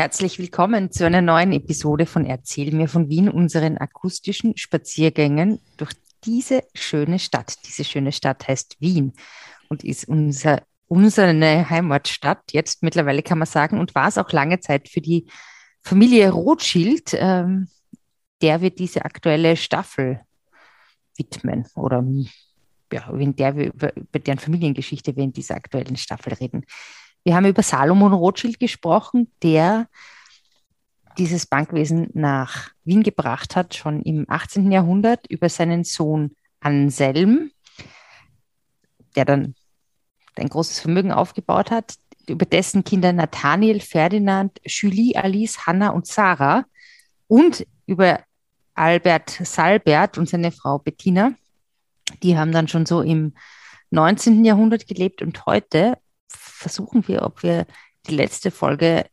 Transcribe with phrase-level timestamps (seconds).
[0.00, 5.92] Herzlich willkommen zu einer neuen Episode von Erzähl mir von Wien, unseren akustischen Spaziergängen durch
[6.24, 7.58] diese schöne Stadt.
[7.66, 9.12] Diese schöne Stadt heißt Wien
[9.68, 12.40] und ist unser, unsere Heimatstadt.
[12.52, 15.26] Jetzt mittlerweile kann man sagen und war es auch lange Zeit für die
[15.82, 17.68] Familie Rothschild, ähm,
[18.40, 20.22] der wir diese aktuelle Staffel
[21.18, 22.02] widmen oder
[22.90, 26.64] ja, in der wir über, über deren Familiengeschichte wir in dieser aktuellen Staffel reden.
[27.24, 29.88] Wir haben über Salomon Rothschild gesprochen, der
[31.18, 34.70] dieses Bankwesen nach Wien gebracht hat, schon im 18.
[34.72, 37.50] Jahrhundert, über seinen Sohn Anselm,
[39.16, 39.54] der dann
[40.36, 41.96] ein großes Vermögen aufgebaut hat,
[42.26, 46.64] über dessen Kinder Nathaniel, Ferdinand, Julie, Alice, Hannah und Sarah
[47.26, 48.20] und über
[48.74, 51.32] Albert Salbert und seine Frau Bettina.
[52.22, 53.34] Die haben dann schon so im
[53.90, 54.44] 19.
[54.44, 55.98] Jahrhundert gelebt und heute
[56.60, 57.66] versuchen wir, ob wir
[58.06, 59.06] die letzte Folge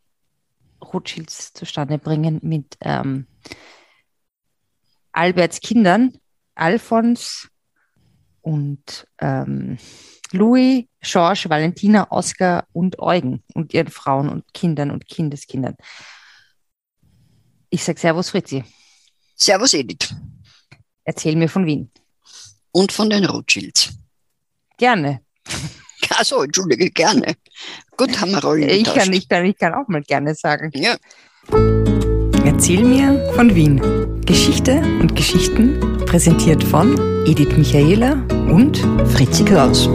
[0.82, 3.26] Rothschilds zustande bringen mit ähm,
[5.12, 6.18] Alberts Kindern,
[6.54, 7.48] Alfons
[8.42, 9.78] und ähm,
[10.30, 15.76] Louis, George, Valentina, Oskar und Eugen und ihren Frauen und Kindern und Kindeskindern.
[17.70, 18.64] Ich sage Servus Fritzi.
[19.34, 20.14] Servus Edith.
[21.04, 21.90] Erzähl mir von Wien.
[22.70, 23.98] Und von den Rothschilds.
[24.76, 25.22] Gerne.
[26.10, 27.34] Achso, entschuldige, gerne.
[27.96, 30.70] Gut, haben wir Rollen ich kann, ich, kann, ich kann auch mal gerne sagen.
[30.74, 30.96] Ja.
[32.44, 33.80] Erzähl mir von Wien.
[34.24, 36.96] Geschichte und Geschichten präsentiert von
[37.26, 38.12] Edith Michaela
[38.50, 38.76] und
[39.12, 39.88] Fritzi Kraus.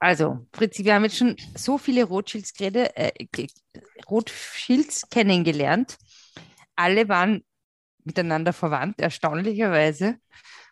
[0.00, 3.10] Also, Fritzi, wir haben jetzt schon so viele Rothschilds, geredet, äh,
[4.08, 5.98] Rothschilds kennengelernt.
[6.76, 7.42] Alle waren
[8.04, 10.18] miteinander verwandt, erstaunlicherweise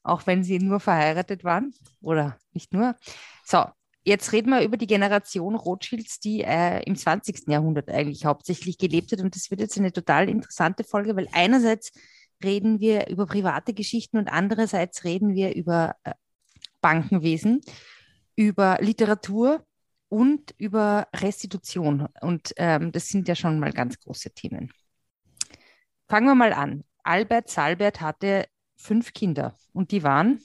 [0.07, 2.97] auch wenn sie nur verheiratet waren oder nicht nur.
[3.45, 3.65] So,
[4.05, 7.49] jetzt reden wir über die Generation Rothschilds, die äh, im 20.
[7.49, 9.21] Jahrhundert eigentlich hauptsächlich gelebt hat.
[9.21, 11.93] Und das wird jetzt eine total interessante Folge, weil einerseits
[12.43, 16.13] reden wir über private Geschichten und andererseits reden wir über äh,
[16.81, 17.63] Bankenwesen,
[18.37, 19.65] über Literatur
[20.09, 22.09] und über Restitution.
[22.21, 24.73] Und ähm, das sind ja schon mal ganz große Themen.
[26.09, 26.85] Fangen wir mal an.
[27.03, 29.57] Albert Salbert hatte fünf Kinder.
[29.73, 30.41] Und die waren?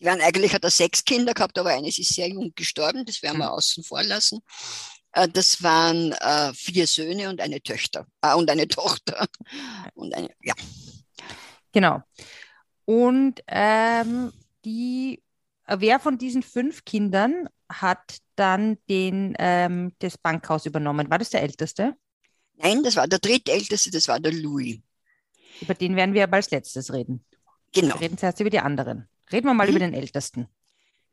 [0.00, 3.22] Die waren eigentlich, hat er sechs Kinder gehabt, aber eines ist sehr jung gestorben, das
[3.22, 4.40] werden wir außen vor lassen.
[5.12, 9.26] Äh, das waren äh, vier Söhne und eine Töchter äh, und eine Tochter.
[9.94, 10.54] Und eine, ja.
[11.72, 12.02] Genau.
[12.84, 14.32] Und ähm,
[14.64, 15.22] die,
[15.66, 21.10] wer von diesen fünf Kindern hat dann den, ähm, das Bankhaus übernommen?
[21.10, 21.96] War das der älteste?
[22.54, 24.78] Nein, das war der drittälteste, das war der Louis.
[25.60, 27.24] Über den werden wir aber als letztes reden.
[27.72, 27.94] Genau.
[27.94, 29.08] Wir reden zuerst über die anderen.
[29.30, 29.70] Reden wir mal mhm.
[29.70, 30.48] über den Ältesten.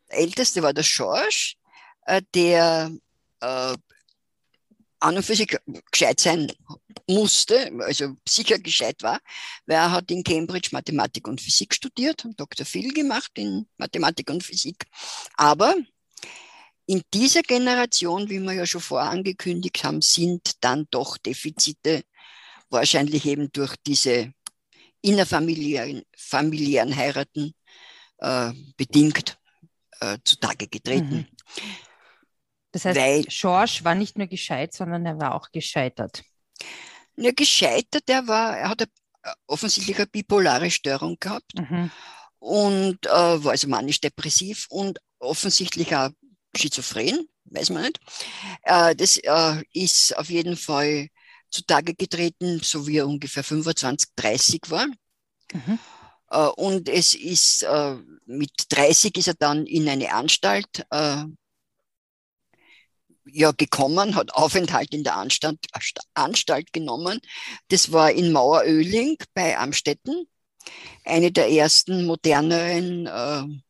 [0.09, 1.56] Der Älteste war der George,
[2.06, 2.91] äh, der
[3.41, 3.75] äh,
[5.00, 5.55] an und für sich
[5.91, 6.51] gescheit sein
[7.07, 9.19] musste, also sicher gescheit war,
[9.66, 12.66] weil er hat in Cambridge Mathematik und Physik studiert, hat Dr.
[12.66, 14.85] Phil gemacht in Mathematik und Physik.
[15.35, 15.75] Aber
[16.88, 22.03] in dieser Generation, wie wir ja schon vorher angekündigt haben, sind dann doch Defizite
[22.70, 24.34] wahrscheinlich eben durch diese
[25.02, 27.53] innerfamiliären familiären Heiraten
[28.18, 29.38] äh, bedingt
[30.00, 31.16] äh, zutage getreten.
[31.16, 31.28] Mhm.
[32.72, 36.24] Das heißt, Weil, George war nicht nur gescheit, sondern er war auch gescheitert.
[37.16, 38.88] Ja, gescheitert, er war, er hatte
[39.47, 41.92] offensichtlich eine bipolare Störung gehabt mhm.
[42.40, 46.09] und äh, war also manisch-depressiv und offensichtlich auch
[46.56, 48.00] schizophren, weiß man nicht.
[48.64, 51.08] Äh, das äh, ist auf jeden Fall
[51.55, 54.88] zutage getreten, so wie er ungefähr 25, 30 war.
[55.53, 55.79] Mhm.
[56.29, 57.95] Äh, und es ist äh,
[58.25, 61.23] mit 30 ist er dann in eine Anstalt äh,
[63.27, 65.59] ja, gekommen, hat Aufenthalt in der Anstalt,
[66.13, 67.19] Anstalt genommen.
[67.69, 70.27] Das war in Maueröhling bei Amstetten,
[71.03, 73.61] eine der ersten moderneren äh,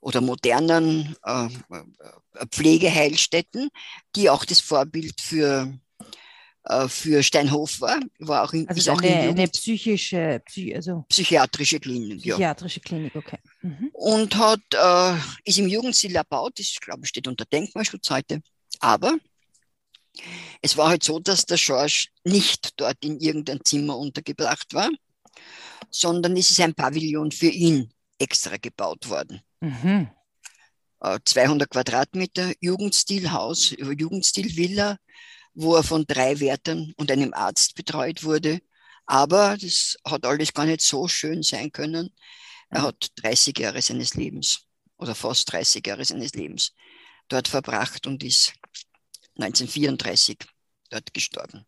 [0.00, 1.48] oder modernen äh,
[2.50, 3.70] Pflegeheilstätten,
[4.16, 5.72] die auch das Vorbild für
[6.88, 8.00] für Steinhof war.
[8.18, 12.20] war auch in, also auch eine, eine psychische, Psy also psychiatrische Klinik.
[12.20, 12.84] Psychiatrische ja.
[12.84, 13.38] Klinik, okay.
[13.62, 13.90] Mhm.
[13.92, 18.40] Und hat, äh, ist im Jugendstil erbaut, das glaube ich steht unter Denkmalschutz heute.
[18.80, 19.16] Aber
[20.60, 24.90] es war halt so, dass der George nicht dort in irgendein Zimmer untergebracht war,
[25.90, 29.40] sondern es ist ein Pavillon für ihn extra gebaut worden.
[29.60, 30.10] Mhm.
[31.24, 34.98] 200 äh, Quadratmeter Jugendstilhaus, Jugendstilvilla
[35.54, 38.60] wo er von drei Wärtern und einem Arzt betreut wurde.
[39.06, 42.14] Aber das hat alles gar nicht so schön sein können.
[42.68, 44.66] Er hat 30 Jahre seines Lebens
[44.96, 46.72] oder fast 30 Jahre seines Lebens
[47.28, 48.52] dort verbracht und ist
[49.36, 50.38] 1934
[50.90, 51.66] dort gestorben.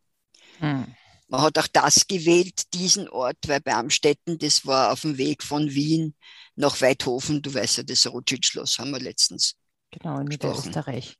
[0.58, 0.94] Hm.
[1.29, 5.43] Man hat auch das gewählt, diesen Ort, weil bei Amstetten, das war auf dem Weg
[5.43, 6.14] von Wien
[6.56, 9.55] nach Weidhofen, du weißt ja, das Rothschild-Schloss haben wir letztens.
[9.90, 11.17] Genau, in Niederösterreich.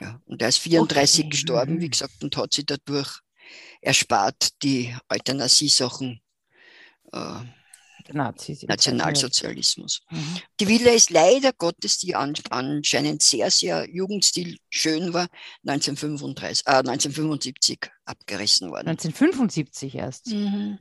[0.00, 1.28] Ja, und er ist 34 okay.
[1.28, 3.20] gestorben, wie gesagt, und hat sich dadurch
[3.80, 6.20] erspart, die Euthanasie-Sachen
[7.12, 7.40] äh,
[8.12, 10.02] Nazis Nationalsozialismus.
[10.10, 10.38] Mhm.
[10.58, 15.28] Die Villa ist leider Gottes, die an, anscheinend sehr, sehr Jugendstil schön war,
[15.66, 18.88] 1935, äh, 1975 abgerissen worden.
[18.88, 20.26] 1975 erst?
[20.28, 20.78] Mhm.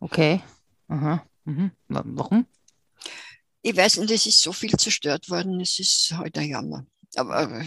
[0.00, 0.42] Okay.
[0.88, 1.26] Aha.
[1.44, 1.72] Mhm.
[1.88, 2.46] Warum?
[3.62, 6.86] Ich weiß nicht, es ist so viel zerstört worden, es ist heute halt ein Jammer.
[7.16, 7.64] Aber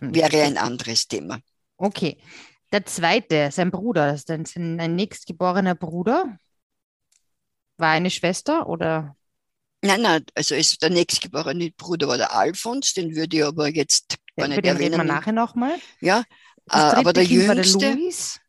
[0.00, 1.38] wäre ein anderes Thema.
[1.76, 2.18] Okay.
[2.72, 6.36] Der zweite, sein Bruder, das ist ein, ein nächstgeborener Bruder,
[7.78, 9.16] war eine Schwester oder?
[9.82, 14.16] Nein, nein, also ist der nächstgeborene Bruder war der Alfons, den würde ich aber jetzt
[14.36, 15.78] gar nicht Über den reden wir nachher nochmal.
[16.00, 16.24] Ja,
[16.70, 17.78] äh, aber der kind jüngste.
[17.78, 18.40] Der Louis,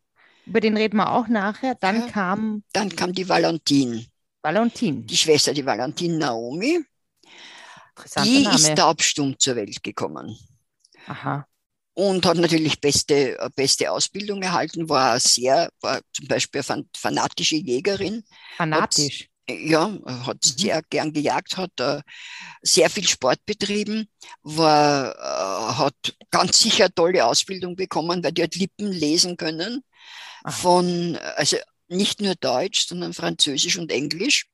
[0.46, 1.76] über den reden wir auch nachher.
[1.76, 2.64] Dann ja, kam.
[2.74, 4.08] Dann kam die Valentin.
[4.42, 5.06] Valentin.
[5.06, 6.80] Die Schwester, die Valentin Naomi.
[8.24, 8.56] Die Name.
[8.56, 10.38] ist taubstumm zur Welt gekommen.
[11.08, 11.48] Aha
[11.98, 17.56] und hat natürlich beste, äh, beste Ausbildung erhalten, war sehr, war zum Beispiel eine fanatische
[17.56, 18.24] Jägerin.
[18.56, 19.28] Fanatisch?
[19.50, 20.58] Hat, ja, hat mhm.
[20.58, 22.02] sehr gern gejagt, hat uh,
[22.62, 24.08] sehr viel Sport betrieben,
[24.44, 29.84] war, uh, hat ganz sicher tolle Ausbildung bekommen, weil die hat Lippen lesen können
[30.44, 30.56] Ach.
[30.56, 31.58] von, also
[31.88, 34.46] nicht nur Deutsch, sondern Französisch und Englisch.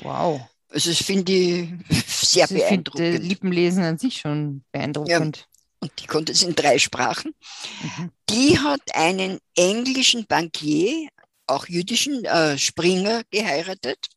[0.00, 0.40] Wow.
[0.68, 1.68] Also das finde ich
[2.06, 3.06] sehr also beeindruckend.
[3.06, 5.47] Ich finde Lippenlesen an sich schon beeindruckend.
[5.80, 7.34] Und die konnte es in drei Sprachen.
[7.82, 8.10] Mhm.
[8.30, 11.08] Die hat einen englischen Bankier,
[11.46, 14.08] auch jüdischen äh, Springer geheiratet.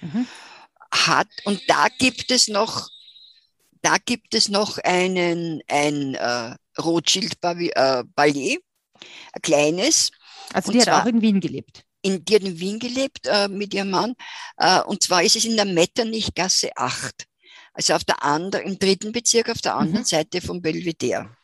[0.00, 0.26] Mhm.
[0.92, 2.88] Hat, und da gibt es noch,
[3.82, 8.58] da gibt es noch einen, ein äh, Rothschild-Ballet, äh,
[9.32, 10.10] ein kleines.
[10.52, 11.84] Also die hat auch in Wien gelebt.
[12.02, 14.14] In, die hat in Wien gelebt äh, mit ihrem Mann.
[14.56, 17.26] Äh, und zwar ist es in der Metternichgasse 8
[17.74, 20.06] also auf der anderen, im dritten Bezirk auf der anderen mhm.
[20.06, 21.36] Seite vom Belvedere.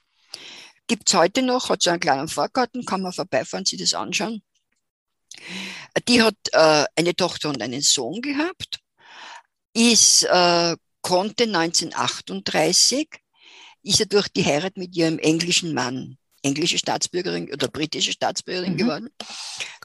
[0.87, 4.43] Gibt es heute noch, hat so einen kleinen Vorgarten, kann man vorbeifahren, sich das anschauen.
[6.09, 8.81] Die hat äh, eine Tochter und einen Sohn gehabt,
[9.73, 13.09] ist, äh, konnte 1938,
[13.83, 18.79] ist er durch die Heirat mit ihrem englischen Mann, englische Staatsbürgerin oder britische Staatsbürgerin mhm.
[18.79, 19.11] geworden,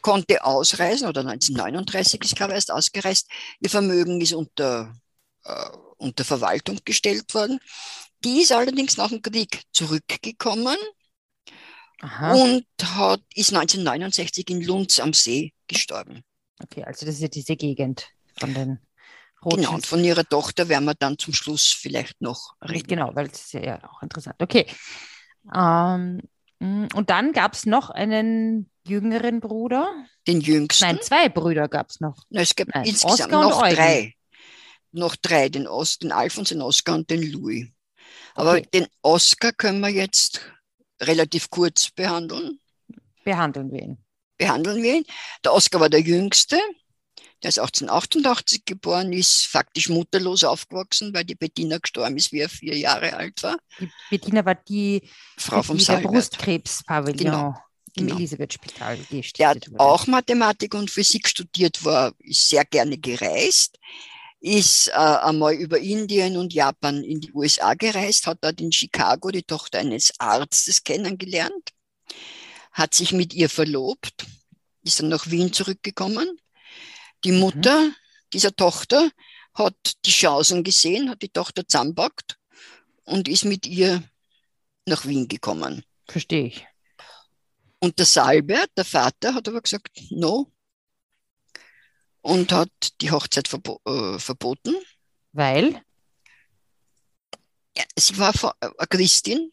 [0.01, 3.29] konnte ausreisen oder 1939 ist ich erst ausgereist.
[3.59, 4.93] Ihr Vermögen ist unter
[5.43, 7.59] äh, unter Verwaltung gestellt worden.
[8.23, 10.77] Die ist allerdings nach dem Krieg zurückgekommen
[12.01, 12.33] Aha.
[12.33, 16.23] und hat, ist 1969 in Lunds am See gestorben.
[16.63, 18.07] Okay, also das ist ja diese Gegend
[18.37, 18.79] von den
[19.43, 19.65] Rothschilds.
[19.65, 22.87] Genau, und von ihrer Tochter werden wir dann zum Schluss vielleicht noch reden.
[22.87, 24.35] Genau, weil das ist ja auch interessant.
[24.39, 24.65] Okay.
[25.53, 26.21] Ähm,
[26.59, 29.93] mm, und dann gab es noch einen jüngeren Bruder.
[30.27, 30.85] Den jüngsten?
[30.85, 32.23] Nein, zwei Brüder gab es noch.
[32.29, 34.15] Nein, es gab Nein, insgesamt Oscar noch drei
[34.95, 37.67] noch drei, den, Os den Alfons, den Oscar und den Louis.
[38.33, 38.67] Aber okay.
[38.73, 40.41] den Oscar können wir jetzt
[41.01, 42.59] relativ kurz behandeln.
[43.23, 43.97] Behandeln wir ihn.
[44.37, 45.05] Behandeln wir ihn.
[45.43, 46.59] Der Oscar war der Jüngste.
[47.43, 52.49] Der ist 1888 geboren, ist faktisch mutterlos aufgewachsen, weil die Bettina gestorben ist, wie er
[52.49, 53.57] vier Jahre alt war.
[53.79, 57.17] Die Bettina war die Frau vom die Brustkrebspavillon.
[57.17, 57.55] Genau
[57.95, 58.17] im genau.
[58.17, 58.97] Elisabeth-Spital
[59.37, 63.79] Der hat auch Mathematik und Physik studiert, war ist sehr gerne gereist,
[64.45, 69.31] ist äh, einmal über Indien und Japan in die USA gereist, hat dort in Chicago
[69.31, 71.71] die Tochter eines Arztes kennengelernt,
[72.71, 74.27] hat sich mit ihr verlobt,
[74.83, 76.39] ist dann nach Wien zurückgekommen.
[77.23, 77.39] Die mhm.
[77.39, 77.95] Mutter mhm.
[78.33, 79.09] dieser Tochter
[79.55, 79.75] hat
[80.05, 82.37] die Chancen gesehen, hat die Tochter zusammenpackt
[83.05, 84.03] und ist mit ihr
[84.85, 85.83] nach Wien gekommen.
[86.07, 86.67] Verstehe ich.
[87.79, 90.51] Und der Salbert, der Vater, hat aber gesagt, no,
[92.25, 94.75] und hat die Hochzeit verbo äh, verboten.
[95.31, 95.79] Weil?
[97.77, 99.51] Ja, sie war eine äh, Christin,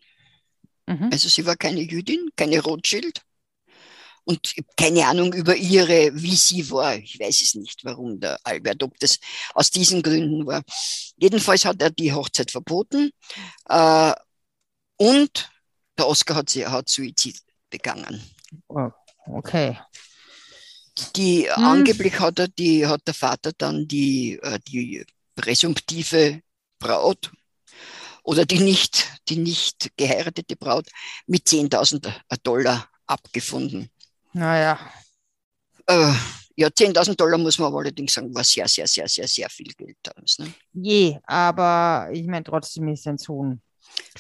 [0.86, 1.10] mhm.
[1.12, 3.22] also sie war keine Jüdin, keine Rothschild.
[4.24, 6.94] Und keine Ahnung über ihre, wie sie war.
[6.94, 9.18] Ich weiß es nicht, warum der Albert, ob das
[9.52, 10.62] aus diesen Gründen war.
[11.16, 13.10] Jedenfalls hat er die Hochzeit verboten.
[13.68, 14.14] Äh,
[14.96, 15.50] und
[15.98, 17.38] der Oscar hat, sie, hat Suizid
[17.68, 18.22] begangen.
[18.68, 18.90] Oh,
[19.26, 19.76] okay.
[21.16, 21.64] Die hm.
[21.64, 26.42] angeblich hat er die, hat der Vater dann die, äh, die präsumptive
[26.78, 27.32] Braut
[28.22, 30.88] oder die nicht, die nicht geheiratete Braut
[31.26, 33.90] mit 10.000 Dollar abgefunden.
[34.32, 34.78] Naja.
[35.86, 36.12] Äh,
[36.56, 39.72] ja, 10.000 Dollar muss man aber allerdings sagen, war sehr, sehr, sehr, sehr, sehr viel
[39.74, 40.38] Geld damals.
[40.38, 40.52] Ne?
[40.74, 43.62] Je, aber ich meine, trotzdem ist sein Sohn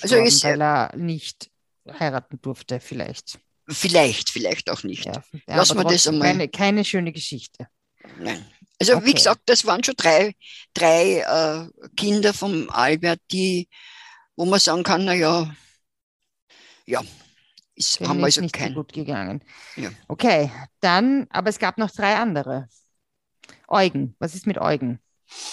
[0.00, 1.50] Also ist er- weil er nicht
[1.86, 3.38] heiraten durfte, vielleicht.
[3.68, 5.06] Vielleicht, vielleicht auch nicht.
[5.06, 6.28] Ja, aber wir das einmal.
[6.28, 7.68] Keine, keine schöne Geschichte.
[8.18, 8.44] Nein.
[8.80, 9.06] Also Okay.
[9.06, 10.34] wie gesagt, das waren schon drei,
[10.74, 13.68] drei äh, Kinder vom Albert, die,
[14.34, 15.54] wo man sagen kann, na ja,
[17.74, 18.74] ist, haben wir also nicht kein.
[18.74, 19.42] gut gegangen.
[19.76, 19.90] Ja.
[20.08, 20.50] Okay,
[20.80, 22.68] dann, aber es gab noch drei andere.
[23.68, 24.98] Eugen, was ist mit Eugen?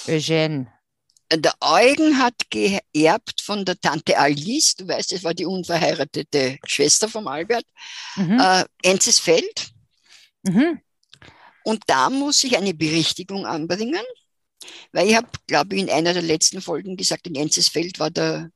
[0.07, 0.67] Eugène.
[1.31, 7.07] Der Eugen hat geerbt von der Tante Alice, du weißt, das war die unverheiratete Schwester
[7.07, 7.65] vom Albert,
[8.15, 8.39] Mhm.
[8.39, 9.69] äh, Enzesfeld.
[10.43, 10.81] Mhm.
[11.63, 14.01] Und da muss ich eine Berichtigung anbringen,
[14.91, 18.49] weil ich habe, glaube ich, in einer der letzten Folgen gesagt, in Enzesfeld war der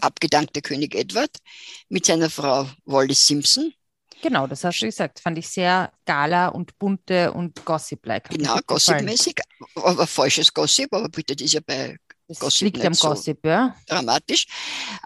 [0.00, 1.30] abgedankte König Edward
[1.88, 3.72] mit seiner Frau Wallis Simpson.
[4.22, 5.20] Genau, das hast du gesagt.
[5.20, 8.28] Fand ich sehr gala und bunte und gossip-like.
[8.30, 9.36] Genau, gossipmäßig,
[9.74, 11.96] aber falsches Gossip, aber bitte, das ist ja bei
[12.28, 13.08] Das Gossip liegt am so.
[13.08, 13.74] Gossip, ja.
[13.86, 14.46] dramatisch.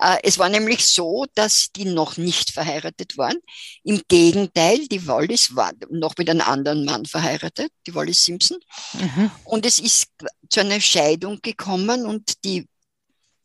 [0.01, 3.39] Äh, es war nämlich so, dass die noch nicht verheiratet waren.
[3.83, 8.59] Im Gegenteil, die Wallis war noch mit einem anderen Mann verheiratet, die Wallis Simpson.
[8.95, 9.31] Mhm.
[9.45, 10.09] Und es ist
[10.51, 12.67] zu einer Scheidung gekommen und die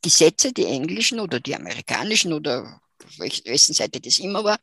[0.02, 2.82] Gesetze, die englischen oder die amerikanischen oder
[3.18, 4.60] welch- wessen Seite das immer war,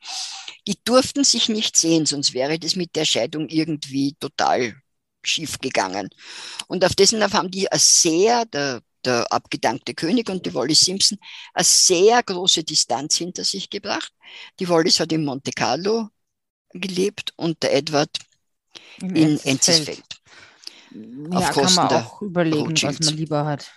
[0.66, 4.74] die durften sich nicht sehen, sonst wäre das mit der Scheidung irgendwie total
[5.24, 6.08] schief gegangen.
[6.68, 10.80] Und auf dessen auf haben die eine sehr, der, der abgedankte König und die Wallis
[10.80, 11.18] Simpson,
[11.54, 14.12] eine sehr große Distanz hinter sich gebracht.
[14.60, 16.08] Die Wallis hat in Monte Carlo
[16.70, 18.10] gelebt und der Edward
[19.00, 19.38] In.
[19.40, 20.04] Enzesfeld.
[20.92, 23.06] Ja, Auf kann Kosten man der auch überlegen, was Rothschilds.
[23.06, 23.70] man lieber hat.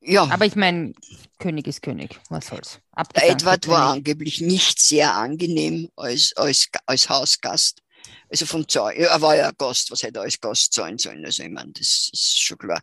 [0.00, 0.92] Ja, Aber ich meine,
[1.38, 2.20] König ist König.
[2.28, 2.80] Was soll's?
[3.14, 7.82] Edward war angeblich nicht sehr angenehm als, als, als Hausgast.
[8.30, 8.92] Also vom Zoll.
[8.92, 11.24] Er war ja Gast, was hätte er als Gast zahlen sollen?
[11.24, 12.80] Also ich meine, das ist schon klar.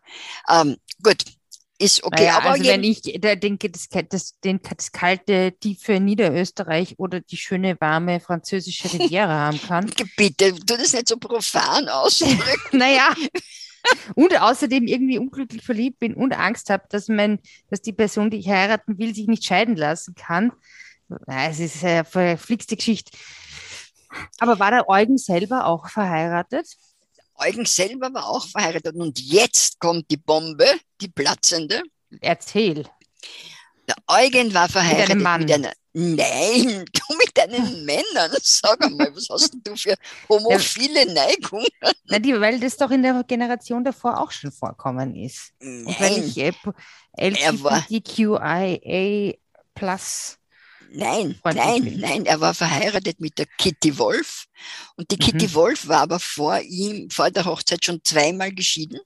[0.49, 1.23] Ähm, gut,
[1.77, 2.23] ist okay.
[2.23, 7.37] Naja, aber also wenn ich denke, das, das, den, das kalte, tiefe Niederösterreich oder die
[7.37, 9.91] schöne, warme französische Riviera haben kann.
[10.15, 12.39] bitte, tu das nicht so profan ausdrücken.
[12.77, 13.13] Naja.
[14.15, 17.39] Und außerdem irgendwie unglücklich verliebt bin und Angst habe, dass, mein,
[17.69, 20.51] dass die Person, die ich heiraten will, sich nicht scheiden lassen kann.
[21.27, 23.17] Es ist eine verflixte Geschichte.
[24.39, 26.67] Aber war der Eugen selber auch verheiratet?
[27.37, 30.65] Eugen selber war auch verheiratet und jetzt kommt die Bombe,
[31.01, 31.83] die platzende.
[32.21, 32.85] Erzähl.
[33.87, 35.41] Der Eugen war verheiratet einem Mann.
[35.41, 35.73] mit einer.
[35.97, 38.31] Nein, du mit deinen Männern.
[38.41, 39.95] Sag einmal, was hast denn du für
[40.27, 41.65] homophile Neigung?
[42.09, 45.53] Na, die, weil das doch in der Generation davor auch schon vorkommen ist.
[45.61, 46.51] Und wenn Nein, ich äh,
[47.13, 49.33] Er war- LGBTQIA
[49.73, 50.37] plus
[50.91, 52.25] nein, nein, nein.
[52.25, 54.45] Er war verheiratet mit der Kitty Wolf.
[54.97, 55.19] Und die Mhm.
[55.19, 58.99] Kitty Wolf war aber vor ihm, vor der Hochzeit schon zweimal geschieden.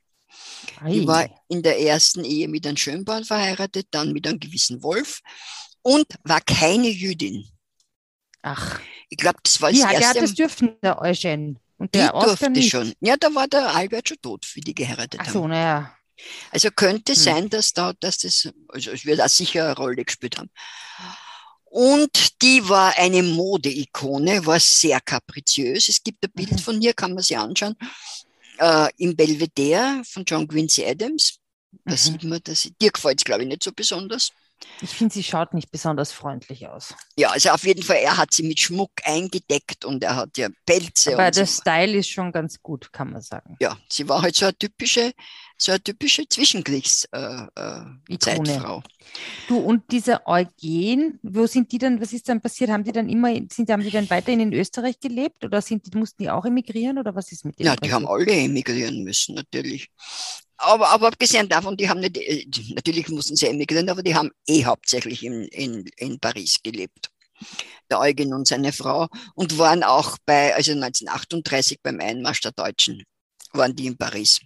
[0.88, 1.08] Die Ei.
[1.08, 5.22] war in der ersten Ehe mit einem Schönborn verheiratet, dann mit einem gewissen Wolf
[5.82, 7.48] und war keine Jüdin.
[8.42, 11.60] Ach, Ich glaube, das war das ja, erste das dürfen, der Eugen.
[11.78, 12.70] Und Die der Oscar durfte nicht.
[12.72, 12.94] schon.
[13.00, 15.34] Ja, da war der Albert schon tot, wie die geheiratet Ach haben.
[15.34, 15.96] so, naja.
[16.52, 17.18] Also könnte Hm.
[17.18, 20.50] sein, dass da, dass das, also es wird auch sicher eine Rolle gespielt haben.
[21.66, 25.88] Und die war eine Modeikone, war sehr kapriziös.
[25.88, 26.58] Es gibt ein Bild Mhm.
[26.60, 27.76] von ihr, kann man sich anschauen,
[28.60, 31.40] äh, im Belvedere von John Quincy Adams.
[31.86, 31.98] Da Mhm.
[31.98, 34.32] sieht man, dass sie, dir gefällt es, glaube ich, nicht so besonders.
[34.82, 36.94] Ich finde, sie schaut nicht besonders freundlich aus.
[37.18, 40.50] Ja, also auf jeden Fall, er hat sie mit Schmuck eingedeckt und er hat ja
[40.66, 41.62] Pelze Aber der so.
[41.62, 43.58] Style ist schon ganz gut, kann man sagen.
[43.60, 45.14] Ja, sie war halt so eine typische,
[45.58, 47.92] so eine typische Zwischenkriegs-Zeitfrau.
[48.08, 48.18] Äh.
[48.20, 48.84] Zeitfrau.
[49.48, 52.70] Du, und diese Eugen, wo sind die dann, was ist dann passiert?
[52.70, 55.98] Haben die dann immer, sind, haben die dann weiterhin in Österreich gelebt oder sind die,
[55.98, 59.36] mussten die auch emigrieren oder was ist mit denen Ja, die haben alle emigrieren müssen,
[59.36, 59.90] natürlich.
[60.62, 64.32] Aber, aber abgesehen davon, die haben nicht, äh, natürlich mussten sie emigrieren, aber die haben
[64.48, 67.10] eh hauptsächlich in, in, in Paris gelebt.
[67.90, 73.04] Der Eugen und seine Frau und waren auch bei, also 1938 beim Einmarsch der Deutschen,
[73.54, 74.42] waren die in Paris.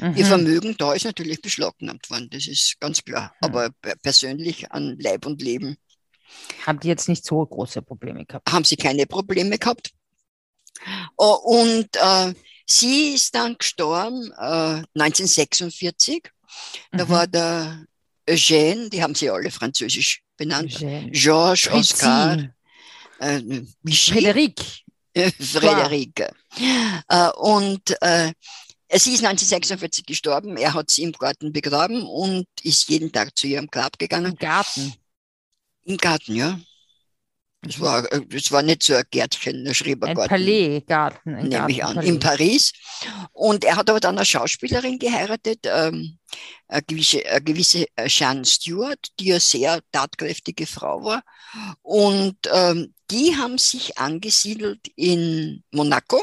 [0.00, 0.16] Ihr Mhm.
[0.24, 3.30] Vermögen da ist natürlich beschlagnahmt worden, das ist ganz klar.
[3.30, 3.36] Hm.
[3.40, 5.76] Aber pe- persönlich an Leib und Leben
[6.66, 8.50] Haben die jetzt nicht so große Probleme gehabt?
[8.50, 9.92] haben sie keine Probleme gehabt.
[11.16, 12.34] Oh, Und äh,
[12.66, 16.22] sie ist dann gestorben äh, 1946.
[16.92, 17.08] Da Mhm.
[17.08, 17.86] war der
[18.28, 20.72] Eugène, die haben sie alle französisch benannt.
[20.76, 21.10] Eugène.
[21.10, 22.50] Georges, Oscar,
[23.18, 23.40] äh,
[23.82, 24.82] Vichy, Frédéric.
[25.14, 26.28] äh, Frédéric.
[27.08, 28.32] Äh, und äh,
[28.92, 30.56] sie ist 1946 gestorben.
[30.56, 34.32] Er hat sie im Garten begraben und ist jeden Tag zu ihrem Grab gegangen.
[34.32, 34.94] Im Garten.
[35.84, 36.60] Im Garten, ja.
[37.64, 40.22] Das war, äh, das war nicht so ein Gärtchen, ein Schrebergarten.
[40.22, 41.48] Ein Palais-Garten.
[41.48, 42.08] nehme ich an, Gartenpalais.
[42.08, 42.72] in Paris.
[43.32, 46.18] Und er hat aber dann eine Schauspielerin geheiratet, ähm,
[46.66, 51.22] eine gewisse, eine gewisse äh, Jeanne Stewart, die eine sehr tatkräftige Frau war.
[51.82, 56.20] Und ähm, die haben sich angesiedelt in Monaco.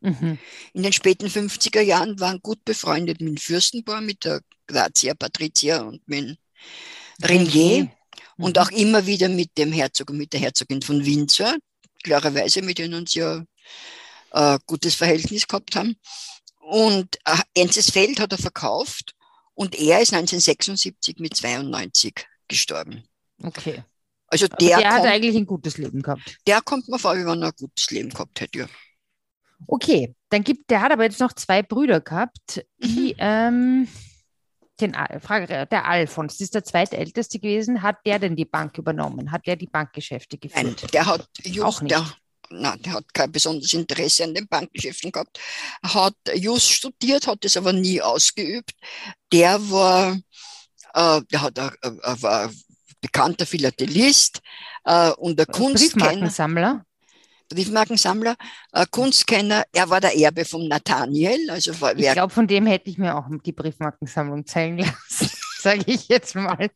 [0.00, 0.38] Mhm.
[0.72, 5.82] In den späten 50er Jahren waren gut befreundet mit dem Fürstenpaar, mit der Grazia Patricia
[5.82, 6.38] und mit
[7.22, 7.92] Renier.
[8.38, 8.62] Und Mhm.
[8.62, 11.54] auch immer wieder mit dem Herzog und mit der Herzogin von Windsor,
[12.02, 13.44] klarerweise, mit denen sie ja
[14.32, 15.96] äh, gutes Verhältnis gehabt haben.
[16.60, 19.14] Und äh, Enzesfeld hat er verkauft
[19.54, 23.04] und er ist 1976 mit 92 gestorben.
[23.42, 23.82] Okay.
[24.28, 26.36] Also der, der, hat kommt, eigentlich ein gutes Leben gehabt.
[26.46, 28.58] der kommt mir vor, wie wenn er ein gutes Leben gehabt hätte.
[28.58, 28.66] Ja.
[29.68, 33.14] Okay, dann gibt, der hat aber jetzt noch zwei Brüder gehabt, die, Mhm.
[33.18, 33.88] ähm,
[34.80, 39.32] den, Frage, der Alfons, das ist der zweitälteste gewesen, hat der denn die Bank übernommen?
[39.32, 40.94] Hat der die Bankgeschäfte Nein, geführt?
[40.94, 41.94] der hat just, Auch nicht.
[41.94, 42.06] Der,
[42.50, 45.38] nein, der hat kein besonderes Interesse an den Bankgeschäften gehabt.
[45.82, 48.72] Hat Just studiert, hat es aber nie ausgeübt.
[49.32, 50.18] Der war,
[50.94, 52.62] äh, der hat, äh, äh, war ein
[53.00, 54.40] bekannter Philatelist
[54.84, 56.85] äh, und ein Kunstkenner, Briefmarkensammler?
[57.48, 58.36] Briefmarkensammler,
[58.72, 59.64] äh, Kunstkenner.
[59.72, 63.26] Er war der Erbe vom Nathaniel, also Ich glaube, von dem hätte ich mir auch
[63.44, 66.70] die Briefmarkensammlung zählen lassen, sage ich jetzt mal.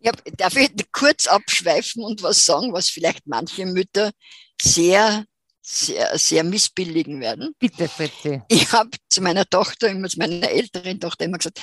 [0.00, 4.12] Ja, darf ich kurz abschweifen und was sagen, was vielleicht manche Mütter
[4.60, 5.24] sehr,
[5.60, 7.54] sehr, sehr missbilligen werden?
[7.58, 8.42] Bitte, Fritzi.
[8.48, 11.60] Ich habe zu meiner Tochter, immer zu meiner älteren Tochter immer gesagt,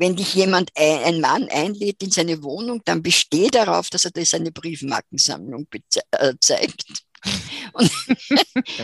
[0.00, 4.24] wenn dich jemand, ein, Mann einlädt in seine Wohnung, dann besteh darauf, dass er dir
[4.24, 5.68] seine Briefmarkensammlung
[6.12, 6.84] äh, zeigt.
[7.74, 7.92] Und,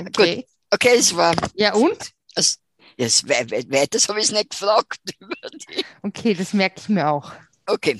[0.08, 0.46] Okay.
[0.70, 2.12] okay, es war, Ja, und?
[2.98, 5.00] yes, we we weiters habe ich es nicht gefragt.
[6.02, 7.32] Okay, das merke ich mir auch.
[7.66, 7.98] Okay.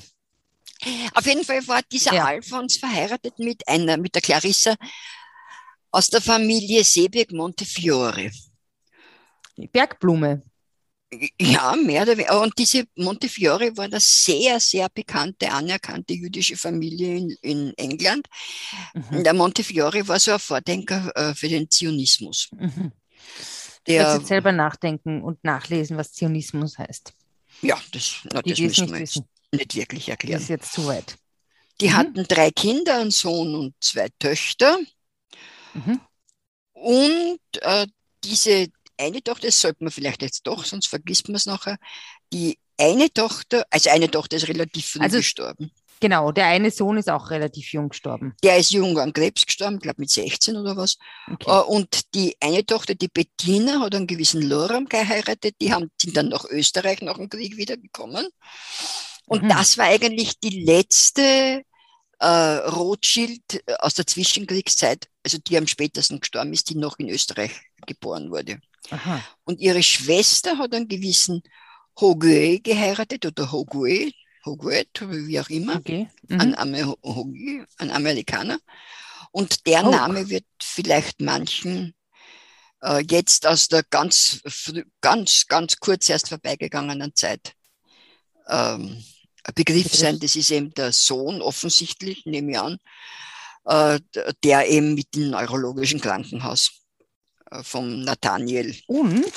[1.15, 2.25] Auf jeden Fall war dieser Ja.
[2.25, 4.75] Alfons verheiratet mit einer, mit der Clarissa
[5.91, 8.31] aus der Familie Seeberg Montefiore.
[9.57, 10.43] Die Bergblume.
[11.39, 12.41] Ja, mehr oder weniger.
[12.41, 18.27] Und diese Montefiore war eine sehr, sehr bekannte, anerkannte jüdische Familie in, in England.
[18.93, 19.23] Mhm.
[19.23, 22.49] Der Montefiore war so ein Vordenker äh, für den Zionismus.
[22.51, 22.91] Mhm.
[23.87, 27.13] Der, jetzt selber nachdenken und nachlesen, was Zionismus heißt.
[27.61, 29.21] ja, das, na, das müssen nicht wir jetzt
[29.53, 30.41] nicht wirklich Das erklären.
[30.41, 31.15] ist jetzt zu weit.
[31.79, 31.93] Die Mhm.
[31.95, 34.77] hatten drei Kinder, einen Sohn und zwei Töchter.
[35.73, 36.01] Mhm.
[36.73, 37.87] Und äh,
[38.25, 41.77] diese eine Tochter, das sollte man vielleicht jetzt doch, sonst vergisst man es nachher.
[42.33, 45.71] Die eine Tochter, also eine Tochter ist relativ früh Also- gestorben.
[45.99, 48.35] Genau, der eine Sohn ist auch relativ jung gestorben.
[48.43, 50.97] Der ist jung an Krebs gestorben, glaube mit 16 oder was.
[51.25, 51.49] Okay.
[51.49, 55.55] Äh, Und die eine Tochter, die Bettina, hat einen gewissen Loram geheiratet.
[55.59, 58.27] Die haben, sind dann nach Österreich nach dem Krieg wiedergekommen.
[59.25, 59.49] Und Mhm.
[59.49, 61.63] das war eigentlich die letzte
[62.19, 67.09] äh, Rothschild äh, aus der Zwischenkriegszeit, also die am spätesten gestorben ist, die noch in
[67.09, 67.51] Österreich
[67.85, 68.59] geboren wurde.
[68.89, 69.23] Aha.
[69.43, 71.41] Und ihre Schwester hat einen gewissen
[71.99, 74.11] Hogue geheiratet oder Hogue,
[74.45, 76.09] Hoguet, wie auch immer, Okay.
[76.29, 76.55] ein, Mhm.
[76.55, 78.59] Ame- Hogue, ein Amerikaner.
[79.31, 79.91] Und der Hogue.
[79.91, 81.93] Name wird vielleicht manchen
[82.81, 84.39] äh, jetzt aus der ganz,
[85.01, 87.53] ganz, ganz kurz erst vorbeigegangenen Zeit
[88.47, 89.03] ähm, ein
[89.55, 90.19] Begriff sein.
[90.19, 92.77] Das ist eben der Sohn, offensichtlich, nehme ich an,
[93.65, 93.99] äh,
[94.43, 96.71] der eben mit dem neurologischen Krankenhaus
[97.51, 99.31] äh, vom Nathaniel Und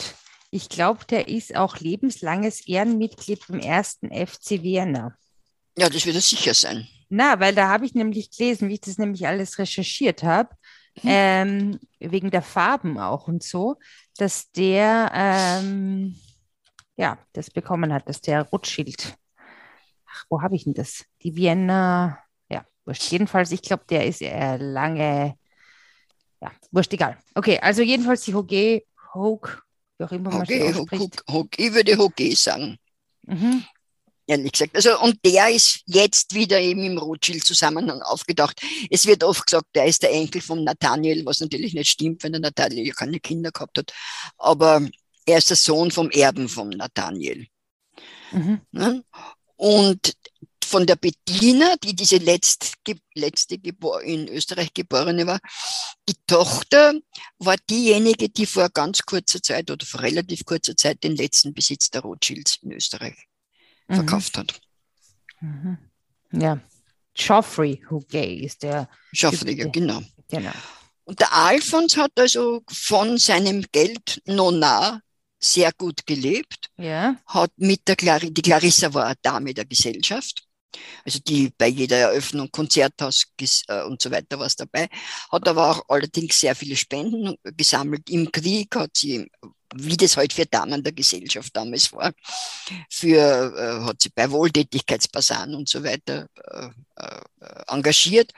[0.51, 5.17] ich glaube, der ist auch lebenslanges Ehrenmitglied beim ersten FC Vienna.
[5.79, 6.89] Ja, das wird er sicher sein.
[7.09, 10.51] Na, weil da habe ich nämlich gelesen, wie ich das nämlich alles recherchiert habe,
[11.03, 11.09] Mhm.
[11.09, 13.79] ähm, wegen der Farben auch und so,
[14.17, 16.19] dass der ähm,
[16.97, 19.15] ja das bekommen hat, dass der Rothschild.
[20.31, 21.05] Wo habe ich denn das?
[21.23, 23.11] Die Vienna, ja, wurscht.
[23.11, 25.37] Jedenfalls, ich glaube, der ist äh, lange,
[26.41, 27.19] ja, wurscht, egal.
[27.35, 29.51] Okay, also jedenfalls die Hoge, Hogue,
[29.99, 31.25] wie auch immer man Hogue, ausspricht.
[31.29, 32.79] Hogue, ich würde Hogue sagen,
[33.27, 33.65] Mhm.
[34.27, 34.75] ehrlich gesagt.
[34.77, 38.61] Also, und der ist jetzt wieder eben im Rothschild-Zusammenhang aufgetaucht.
[38.89, 42.33] Es wird oft gesagt, der ist der Enkel vom Nathaniel, was natürlich nicht stimmt, wenn
[42.33, 43.93] der Nathaniel ja keine Kinder gehabt hat.
[44.39, 44.81] Aber
[45.27, 47.47] er ist der Sohn vom Erben vom Nathaniel.
[48.33, 48.61] Mhm.
[48.71, 49.05] Ne?
[49.57, 50.15] Und
[50.71, 55.41] von der Bettina, die diese letzt, ge- letzte Gebor in Österreich geborene war,
[56.09, 56.95] die Tochter
[57.39, 61.91] war diejenige, die vor ganz kurzer Zeit oder vor relativ kurzer Zeit den letzten Besitz
[61.91, 63.17] der Rothschilds in Österreich
[63.89, 63.95] Mhm.
[63.97, 64.61] verkauft hat.
[65.41, 65.79] Mhm.
[66.33, 66.61] Ja,
[67.15, 70.01] Geoffrey Hugay ist der, Schaffner, ja, genau.
[70.29, 70.53] genau.
[71.05, 75.01] Und der Alfons hat also von seinem Geld nona
[75.41, 80.45] sehr gut gelebt, Ja, hat mit der Clari die Clarissa war eine Dame der Gesellschaft,
[81.05, 83.27] also die bei jeder Eröffnung Konzerthaus
[83.69, 84.89] äh, und so weiter was dabei,
[85.31, 88.09] hat aber auch allerdings sehr viele Spenden gesammelt.
[88.11, 89.31] Im Krieg hat sie,
[89.75, 92.13] wie das halt für Damen der Gesellschaft damals war,
[92.89, 93.17] für,
[93.57, 98.33] äh, hat sie bei Wohltätigkeitsbasaren und so weiter äh, äh, engagiert.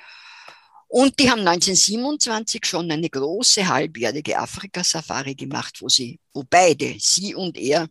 [0.88, 7.34] Und die haben 1927 schon eine große halbjährige Afrika-Safari gemacht, wo sie, wo beide, sie
[7.34, 7.88] und er,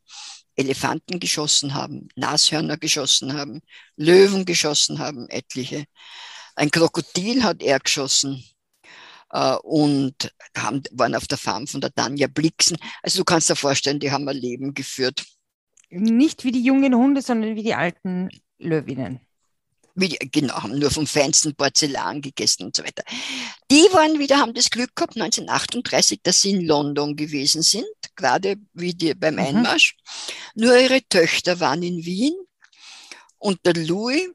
[0.55, 3.61] Elefanten geschossen haben, Nashörner geschossen haben,
[3.95, 5.85] Löwen geschossen haben, etliche.
[6.55, 8.43] Ein Krokodil hat er geschossen
[9.31, 12.77] äh, und haben, waren auf der Farm von der Tanja Blixen.
[13.01, 15.25] Also du kannst dir vorstellen, die haben ein Leben geführt.
[15.89, 19.19] Nicht wie die jungen Hunde, sondern wie die alten Löwinnen
[19.95, 23.03] genau, haben nur vom feinsten Porzellan gegessen und so weiter.
[23.69, 28.55] Die waren wieder, haben das Glück gehabt, 1938, dass sie in London gewesen sind, gerade
[28.73, 29.39] wie die beim mhm.
[29.39, 29.95] Einmarsch.
[30.55, 32.33] Nur ihre Töchter waren in Wien
[33.37, 34.29] und der Louis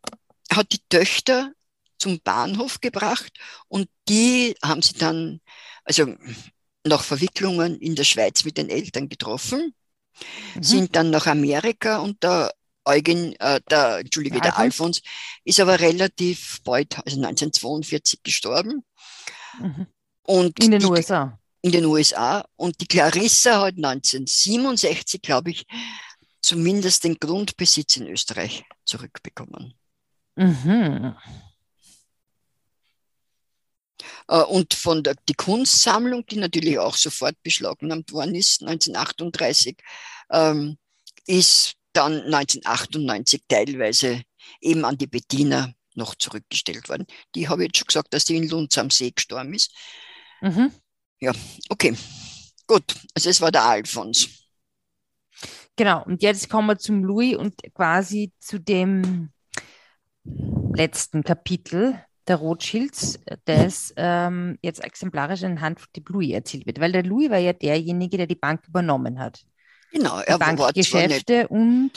[0.51, 1.53] hat die Töchter
[1.99, 3.33] zum Bahnhof gebracht
[3.69, 5.41] und die haben sie dann,
[5.85, 6.15] also
[6.85, 9.75] nach Verwicklungen in der Schweiz mit den Eltern getroffen,
[10.55, 10.63] mhm.
[10.63, 12.51] sind dann nach Amerika und da
[12.87, 15.03] Eugen, äh, der, Entschuldige, der Alfons
[15.45, 18.85] ist aber relativ bald, also 1942 gestorben.
[19.61, 19.87] Mhm.
[20.23, 21.39] Und in den die, USA.
[21.63, 22.45] In den USA.
[22.57, 25.67] Und die Clarissa hat 1967, glaube ich,
[26.41, 29.75] zumindest den Grundbesitz in Österreich zurückbekommen.
[30.37, 31.17] Mhm.
[34.29, 39.77] Äh, und von der die Kunstsammlung, die natürlich auch sofort beschlagnahmt worden ist, 1938,
[40.31, 40.79] ähm,
[41.27, 44.23] ist dann 1998 teilweise
[44.61, 47.07] eben an die Bettina noch zurückgestellt worden.
[47.35, 49.73] Die habe ich jetzt schon gesagt, dass die in Lunz am See gestorben ist.
[50.41, 50.71] Mhm.
[51.21, 51.33] Ja,
[51.71, 51.97] okay.
[52.67, 54.29] Gut, also es war der Alfons.
[55.77, 59.31] Genau, und jetzt kommen wir zum Louis und quasi zu dem
[60.75, 66.81] letzten Kapitel der Rothschilds, das ähm, jetzt exemplarisch anhand von dem Louis erzählt wird.
[66.81, 69.45] Weil der Louis war ja derjenige, der die Bank übernommen hat.
[69.97, 71.93] Genau, er Bankgeschäfte und,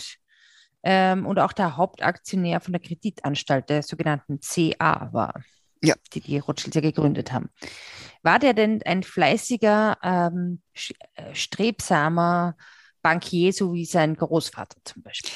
[0.84, 5.44] ähm, und auch der Hauptaktionär von der Kreditanstalt, der sogenannten CA war,
[5.84, 5.96] ja.
[6.14, 7.50] die die Rothschilds ja gegründet haben.
[8.24, 10.62] War der denn ein fleißiger, ähm,
[11.16, 12.56] äh, strebsamer
[13.02, 15.32] Bankier, so wie sein Großvater zum Beispiel?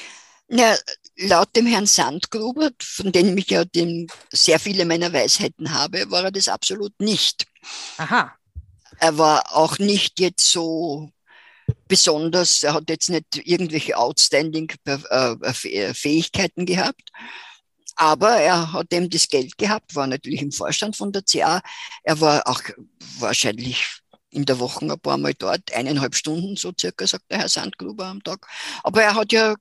[0.48, 0.74] Ja,
[1.16, 6.24] laut dem Herrn Sandgruber, von dem ich ja den, sehr viele meiner Weisheiten habe, war
[6.24, 7.46] er das absolut nicht.
[7.98, 8.32] Aha.
[9.00, 11.10] Er war auch nicht jetzt so
[11.88, 14.98] besonders, er hat jetzt nicht irgendwelche outstanding äh,
[15.32, 17.10] äh, Fähigkeiten gehabt.
[17.96, 21.60] Aber er hat eben das Geld gehabt, war natürlich im Vorstand von der CA.
[22.02, 22.60] Er war auch
[23.18, 23.86] wahrscheinlich
[24.30, 28.06] in der Woche ein paar Mal dort, eineinhalb Stunden so circa, sagt der Herr Sandgruber
[28.06, 28.46] am Tag.
[28.82, 29.54] Aber er hat ja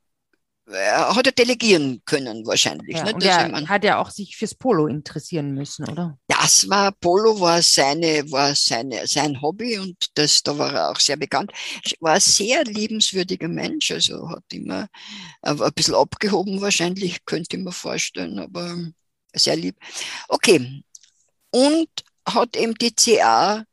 [0.71, 2.95] hat er delegieren können wahrscheinlich.
[2.95, 3.13] Ja, ne?
[3.13, 6.17] und er meine, hat ja auch sich fürs Polo interessieren müssen, oder?
[6.27, 10.99] Das war, Polo war seine, war seine, sein Hobby und das, da war er auch
[10.99, 11.51] sehr bekannt.
[11.99, 14.87] War ein sehr liebenswürdiger Mensch, also hat immer
[15.41, 18.77] ein bisschen abgehoben wahrscheinlich, könnte ich mir vorstellen, aber
[19.33, 19.75] sehr lieb.
[20.29, 20.83] Okay.
[21.51, 21.89] Und
[22.25, 23.63] hat eben die CA,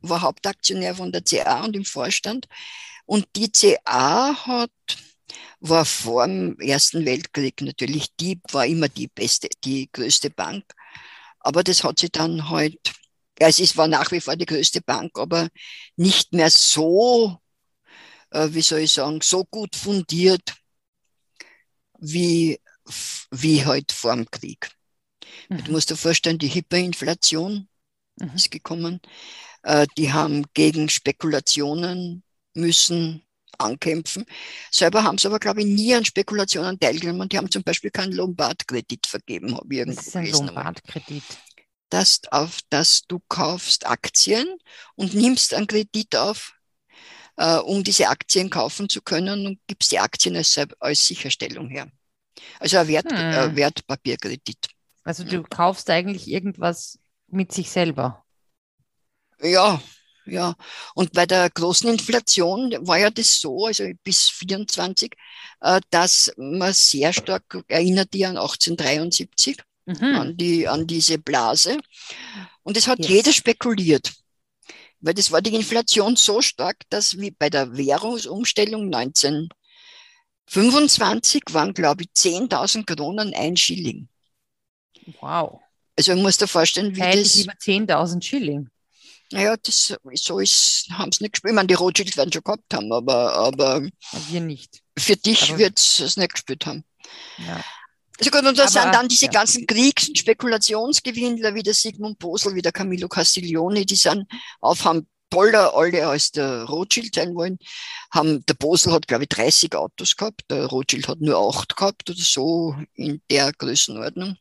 [0.00, 2.46] war Hauptaktionär von der CA und im Vorstand.
[3.04, 4.70] Und die CA hat
[5.60, 10.64] war vor dem Ersten Weltkrieg natürlich die, war immer die beste, die größte Bank.
[11.40, 12.92] Aber das hat sie dann halt,
[13.40, 15.48] ja, es ist, war nach wie vor die größte Bank, aber
[15.96, 17.38] nicht mehr so,
[18.30, 20.54] äh, wie soll ich sagen, so gut fundiert
[21.98, 22.60] wie,
[23.30, 24.70] wie halt vor dem Krieg.
[25.48, 25.64] Mhm.
[25.64, 27.68] Du musst dir vorstellen, die Hyperinflation
[28.16, 28.30] mhm.
[28.34, 29.00] ist gekommen.
[29.62, 32.22] Äh, die haben gegen Spekulationen
[32.54, 33.24] müssen
[33.58, 34.24] ankämpfen.
[34.70, 37.28] Selber haben sie aber, glaube ich, nie an Spekulationen teilgenommen.
[37.28, 39.56] Die haben zum Beispiel keinen Lombardkredit vergeben.
[39.56, 41.22] Habe ich irgendwo Was ist ein Lombardkredit?
[41.90, 44.46] Dass, auf, dass du kaufst Aktien
[44.94, 46.52] und nimmst einen Kredit auf,
[47.36, 51.90] äh, um diese Aktien kaufen zu können und gibst die Aktien als, als Sicherstellung her.
[52.60, 53.16] Also ein Wert, hm.
[53.16, 54.68] äh, Wertpapierkredit.
[55.04, 58.24] Also du kaufst eigentlich irgendwas mit sich selber.
[59.40, 59.80] Ja,
[60.30, 60.54] ja.
[60.94, 65.14] Und bei der großen Inflation war ja das so, also bis 24,
[65.60, 70.02] äh, dass man sehr stark erinnert die an 1873, mhm.
[70.02, 71.78] an, die, an diese Blase.
[72.62, 73.08] Und es hat yes.
[73.08, 74.12] jeder spekuliert.
[75.00, 82.02] Weil das war die Inflation so stark, dass wie bei der Währungsumstellung 1925 waren, glaube
[82.02, 84.08] ich, 10.000 Kronen ein Schilling.
[85.20, 85.60] Wow.
[85.96, 87.36] Also man muss dir vorstellen, wie Hätte das...
[87.36, 88.68] lieber 10.000 Schilling.
[89.30, 91.52] Naja, das, so ist, haben sie nicht gespielt.
[91.52, 93.82] Ich meine, die Rothschilds werden schon gehabt haben, aber, aber
[94.30, 94.80] wir nicht.
[94.98, 96.84] Für dich wird es nicht gespielt haben.
[97.38, 97.62] Ja.
[98.18, 99.30] Also gut, und da sind dann diese ja.
[99.30, 104.26] ganzen Kriegs- und Spekulationsgewinnler wie der Sigmund Bosel, wie der Camillo Castiglione, die sind
[104.60, 107.58] auf, haben toller alle als der Rothschild sein wollen.
[108.12, 112.10] Haben, der Bosel hat, glaube ich, 30 Autos gehabt, der Rothschild hat nur acht gehabt
[112.10, 114.36] oder so in der Größenordnung.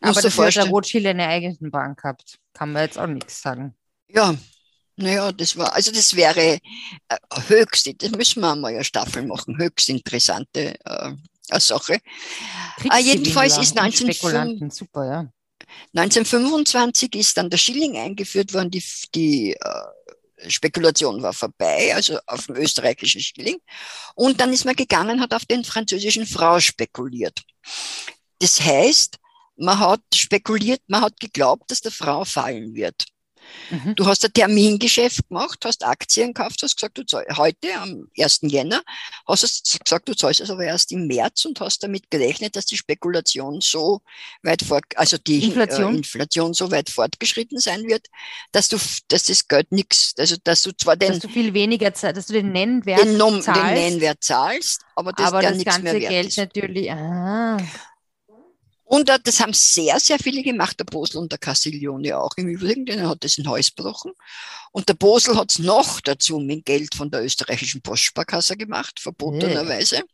[0.00, 2.38] Aber dafür hat der Rothschild eine eigene Bank gehabt.
[2.58, 3.76] Kann man jetzt auch nichts sagen.
[4.08, 4.34] Ja,
[4.96, 6.58] naja, das war, also das wäre
[7.08, 7.16] äh,
[7.46, 12.00] höchst, das müssen wir einmal eine Staffel machen, höchst interessante äh, Sache.
[12.90, 14.12] Äh, jedenfalls ist 19,
[14.70, 15.32] super, ja.
[15.94, 18.82] 1925 ist dann der Schilling eingeführt worden, die,
[19.14, 23.58] die äh, Spekulation war vorbei, also auf dem österreichischen Schilling.
[24.16, 27.40] Und dann ist man gegangen, hat auf den französischen Frau spekuliert.
[28.40, 29.18] Das heißt,
[29.58, 33.06] man hat spekuliert, man hat geglaubt, dass der Frau fallen wird.
[33.70, 33.94] Mhm.
[33.94, 38.40] Du hast ein Termingeschäft gemacht, hast Aktien gekauft, hast gesagt, du zahl, heute am 1.
[38.42, 38.82] Jänner,
[39.26, 42.76] hast gesagt, du zahlst es aber erst im März und hast damit gerechnet, dass die
[42.76, 44.00] Spekulation so
[44.42, 48.06] weit fort, also die Inflation, äh, Inflation so weit fortgeschritten sein wird,
[48.52, 48.76] dass du,
[49.08, 52.32] dass das Geld nichts, also dass du zwar den, dass du viel weniger, dass du
[52.32, 56.38] den Nennwert den, zahlst, den Nennwert zahlst, aber das, aber das ganze Geld ist.
[56.38, 56.90] natürlich.
[56.90, 57.58] Ah.
[58.88, 62.86] Und das haben sehr, sehr viele gemacht, der Bosel und der Castiglione auch im Übrigen,
[62.86, 64.12] denn er hat das in Haus gebrochen.
[64.72, 70.04] Und der Bosel hat es noch dazu mit Geld von der österreichischen Postsparkasse gemacht, verbotenerweise.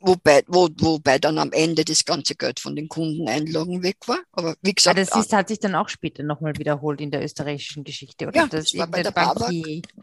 [0.00, 4.18] Wobei, wo, wobei dann am Ende das ganze Geld von den Kundeneinlagen weg war.
[4.32, 4.98] Aber wie gesagt.
[4.98, 8.36] Ja, das ist, hat sich dann auch später nochmal wiederholt in der österreichischen Geschichte, oder?
[8.36, 9.52] Ja, das, das war bei der Babak.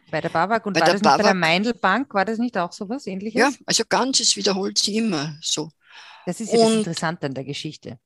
[0.09, 2.13] Bei der Babak und bei war das nicht bei der Meindl Bank?
[2.13, 3.41] War das nicht auch sowas ähnliches?
[3.41, 5.69] Ja, also ganzes wiederholt sie immer so.
[6.29, 7.97] Das ist ja das Interessante an der Geschichte.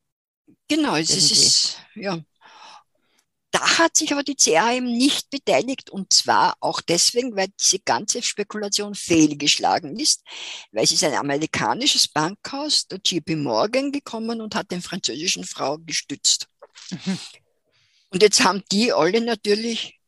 [0.70, 2.22] Genau, es ist, ja.
[3.52, 7.80] Da hat sich aber die CA eben nicht beteiligt und zwar auch deswegen, weil diese
[7.80, 10.24] ganze Spekulation fehlgeschlagen ist,
[10.72, 15.78] weil es ist ein amerikanisches Bankhaus, der JP Morgan, gekommen und hat den französischen Frau
[15.80, 16.48] gestützt.
[16.92, 17.20] Mhm.
[18.10, 20.00] Und jetzt haben die alle natürlich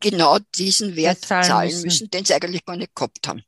[0.00, 1.84] genau diesen Wert zahlen, zahlen müssen.
[1.84, 3.44] müssen, den sie eigentlich gar nicht gehabt haben.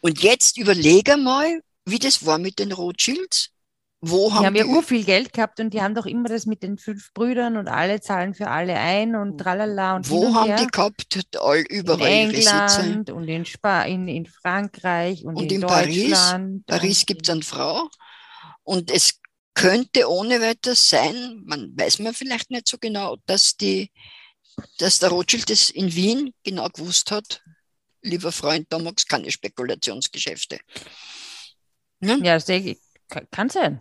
[0.00, 3.50] Und jetzt überlege mal, wie das war mit den Rothschilds.
[4.02, 6.46] Wo haben die haben ja ur viel Geld gehabt und die haben doch immer das
[6.46, 10.34] mit den fünf Brüdern und alle zahlen für alle ein und tralala und Wo und
[10.34, 10.56] haben her.
[10.56, 11.36] die gehabt?
[11.38, 16.66] All, überall in England und in, Spa in, in Frankreich und, und in, in Deutschland.
[16.66, 17.90] Paris, Paris gibt es eine Frau
[18.62, 19.20] und es
[19.52, 23.90] könnte ohne weiteres sein, man weiß man vielleicht nicht so genau, dass die,
[24.78, 27.42] dass der Rothschild das in Wien genau gewusst hat,
[28.00, 30.58] lieber Freund, da magst keine Spekulationsgeschäfte.
[32.00, 32.18] Ne?
[32.22, 32.76] Ja, sehr,
[33.30, 33.80] kann sein.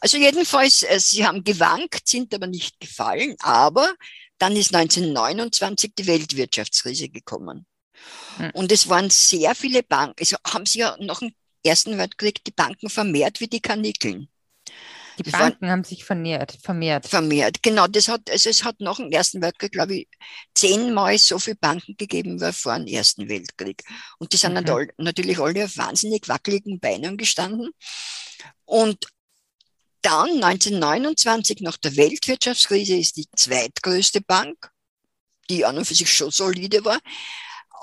[0.00, 3.92] Also jedenfalls, äh, sie haben gewankt, sind aber nicht gefallen, aber
[4.38, 7.66] dann ist 1929 die Weltwirtschaftskrise gekommen.
[8.36, 8.50] Hm.
[8.54, 12.52] Und es waren sehr viele Banken, also haben sie ja nach dem Ersten Weltkrieg die
[12.52, 14.28] Banken vermehrt wie die Karnickeln.
[15.26, 17.06] Die Banken waren, haben sich vermehrt, vermehrt.
[17.06, 17.86] Vermehrt, genau.
[17.86, 20.08] Das hat, also es hat nach dem Ersten Weltkrieg, glaube ich,
[20.54, 23.82] zehnmal so viele Banken gegeben wie vor dem Ersten Weltkrieg.
[24.18, 24.88] Und die sind mhm.
[24.98, 27.70] natürlich alle auf wahnsinnig wackeligen Beinen gestanden.
[28.64, 29.06] Und
[30.02, 34.70] dann 1929 nach der Weltwirtschaftskrise ist die zweitgrößte Bank,
[35.50, 36.98] die an und für sich schon solide war,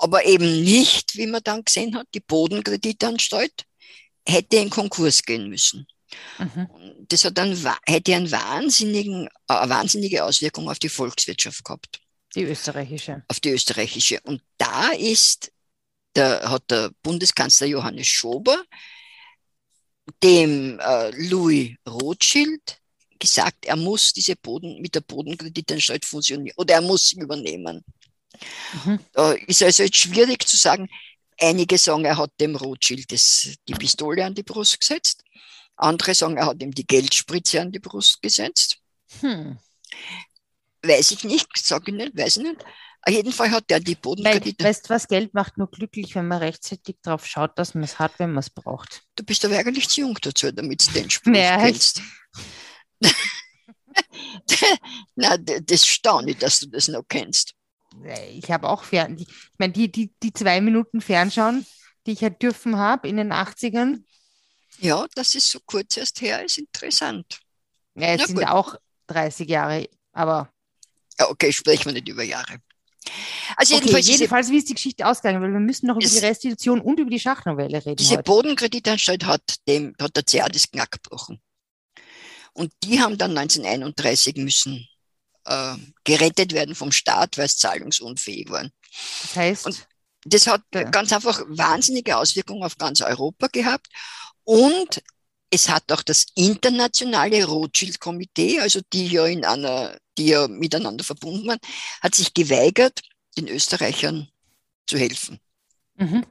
[0.00, 3.64] aber eben nicht, wie man dann gesehen hat, die Bodenkreditanstalt
[4.26, 5.86] hätte in Konkurs gehen müssen.
[6.38, 6.68] Mhm.
[7.08, 12.00] Das hat dann, hätte einen wahnsinnigen, eine wahnsinnige Auswirkung auf die Volkswirtschaft gehabt.
[12.34, 13.24] Die österreichische.
[13.28, 14.20] Auf die österreichische.
[14.22, 15.50] Und da ist,
[16.14, 18.62] der, hat der Bundeskanzler Johannes Schober
[20.22, 22.78] dem äh, Louis Rothschild
[23.18, 27.84] gesagt, er muss diese Boden mit der Bodenkreditanstalt fusionieren oder er muss sie übernehmen.
[28.84, 29.00] Mhm.
[29.12, 30.88] Da ist also jetzt schwierig zu sagen,
[31.40, 35.24] einige sagen, er hat dem Rothschild das, die Pistole an die Brust gesetzt.
[35.78, 38.78] Andere sagen, er hat ihm die Geldspritze an die Brust gesetzt.
[39.20, 39.58] Hm.
[40.82, 42.64] Weiß ich nicht, sage ich nicht, weiß ich nicht.
[43.02, 44.64] Auf jeden Fall hat er die Bodenkredite.
[44.64, 47.98] Weißt du was, Geld macht nur glücklich, wenn man rechtzeitig darauf schaut, dass man es
[47.98, 49.02] hat, wenn man es braucht.
[49.14, 52.02] Du bist aber eigentlich zu jung dazu, damit du den Spruch naja, kennst.
[55.14, 57.54] Na, das staune ich, dass du das noch kennst.
[58.32, 59.16] Ich habe auch Fern...
[59.16, 61.64] Ich meine, die, die, die zwei Minuten Fernschauen,
[62.06, 64.02] die ich halt dürfen habe in den 80ern,
[64.78, 67.40] ja, das ist so kurz erst her, ist interessant.
[67.94, 68.46] Ja, es Na sind gut.
[68.46, 68.74] auch
[69.08, 70.52] 30 Jahre, aber.
[71.18, 72.60] Ja, okay, sprechen wir nicht über Jahre.
[73.56, 75.42] Also jedenfalls, okay, jedenfalls wie ist die Geschichte ausgegangen?
[75.42, 77.96] Weil wir müssen noch über die Restitution und über die Schachnovelle reden.
[77.96, 78.22] Diese heute.
[78.24, 81.40] Bodenkreditanstalt hat, dem, hat der CA das Knack gebrochen.
[82.52, 84.86] Und die haben dann 1931 müssen
[85.44, 88.70] äh, gerettet werden vom Staat, weil es zahlungsunfähig waren.
[89.22, 89.66] Das heißt?
[89.66, 89.86] Und
[90.24, 90.84] das hat ja.
[90.84, 93.86] ganz einfach wahnsinnige Auswirkungen auf ganz Europa gehabt.
[94.48, 95.02] Und
[95.50, 101.46] es hat auch das internationale Rothschild-Komitee, also die ja in einer, die ja miteinander verbunden
[101.46, 101.58] waren,
[102.00, 103.02] hat sich geweigert,
[103.36, 104.26] den Österreichern
[104.86, 105.38] zu helfen.
[105.96, 106.24] Mhm.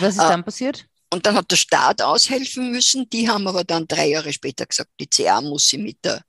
[0.00, 0.84] Was ist äh, dann passiert?
[1.10, 3.08] Und dann hat der Staat aushelfen müssen.
[3.08, 6.22] Die haben aber dann drei Jahre später gesagt, die CA muss sie mit, der,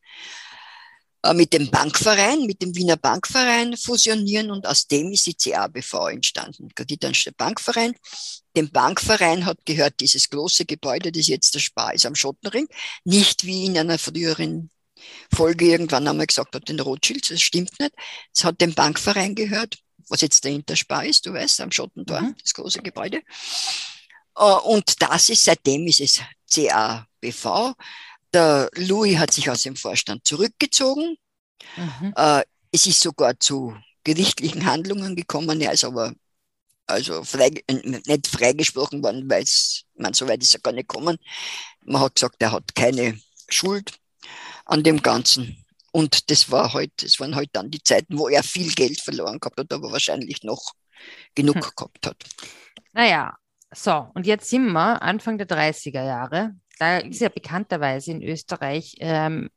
[1.34, 6.70] mit dem Bankverein, mit dem Wiener Bankverein fusionieren und aus dem ist die CABV entstanden.
[6.76, 7.96] Kreditanstalter Bankverein.
[8.56, 12.68] Dem Bankverein hat gehört dieses große Gebäude, das jetzt der Spar ist am Schottenring.
[13.04, 14.70] Nicht wie in einer früheren
[15.34, 17.94] Folge irgendwann einmal gesagt hat, den Rothschilds, das stimmt nicht.
[18.34, 22.36] Es hat dem Bankverein gehört, was jetzt der Interspar ist, du weißt, am Schottentor, mhm.
[22.42, 23.22] das große Gebäude.
[24.38, 27.74] Äh, und das ist, seitdem ist es CABV.
[28.36, 31.16] Der Louis hat sich aus dem Vorstand zurückgezogen.
[31.78, 32.14] Mhm.
[32.18, 35.62] Äh, es ist sogar zu gerichtlichen Handlungen gekommen.
[35.62, 36.14] Er ist aber
[36.86, 41.18] also frei, nicht freigesprochen worden, weil es, man so weit ist er gar nicht gekommen.
[41.86, 43.18] Man hat gesagt, er hat keine
[43.48, 43.94] Schuld
[44.66, 45.64] an dem Ganzen.
[45.94, 49.40] Und das war halt, das waren halt dann die Zeiten, wo er viel Geld verloren
[49.40, 50.74] gehabt hat, aber wahrscheinlich noch
[51.36, 51.72] genug hm.
[51.74, 52.18] gehabt hat.
[52.92, 53.38] Naja,
[53.74, 56.56] so, und jetzt sind wir Anfang der 30er Jahre.
[56.80, 59.50] Da ist ja bekannterweise in Österreich ähm,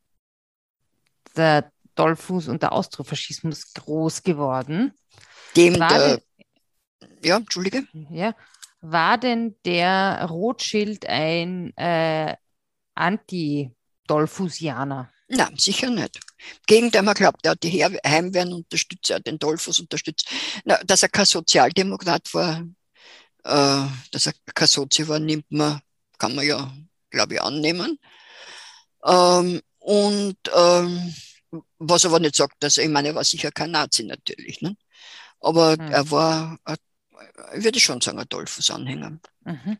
[1.36, 4.94] der Dollfuß und der Austrofaschismus groß geworden.
[5.56, 6.22] Dem war der, denn,
[7.22, 7.86] ja, Entschuldige.
[8.10, 8.34] Ja,
[8.80, 12.36] war denn der Rothschild ein äh,
[12.94, 15.10] Anti-Dollfusianer?
[15.28, 16.16] Nein, sicher nicht.
[16.16, 16.22] Im
[16.66, 20.28] Gegenteil, man glaubt, er hat die Heimwehren unterstützt, er hat den Dollfuß unterstützt.
[20.64, 22.64] Na, dass er kein Sozialdemokrat war,
[23.44, 25.80] äh, dass er kein Sozi war, nimmt man,
[26.16, 26.72] kann man ja,
[27.10, 27.98] glaube ich, annehmen.
[29.04, 31.14] Ähm, und ähm,
[31.78, 34.60] was aber nicht sagt, dass ich meine, er war sicher kein Nazi natürlich.
[34.60, 34.76] Ne?
[35.40, 35.92] Aber mhm.
[35.92, 36.58] er war,
[37.56, 39.18] ich würde schon sagen, ein Dollfuß-Anhänger.
[39.44, 39.78] Mhm.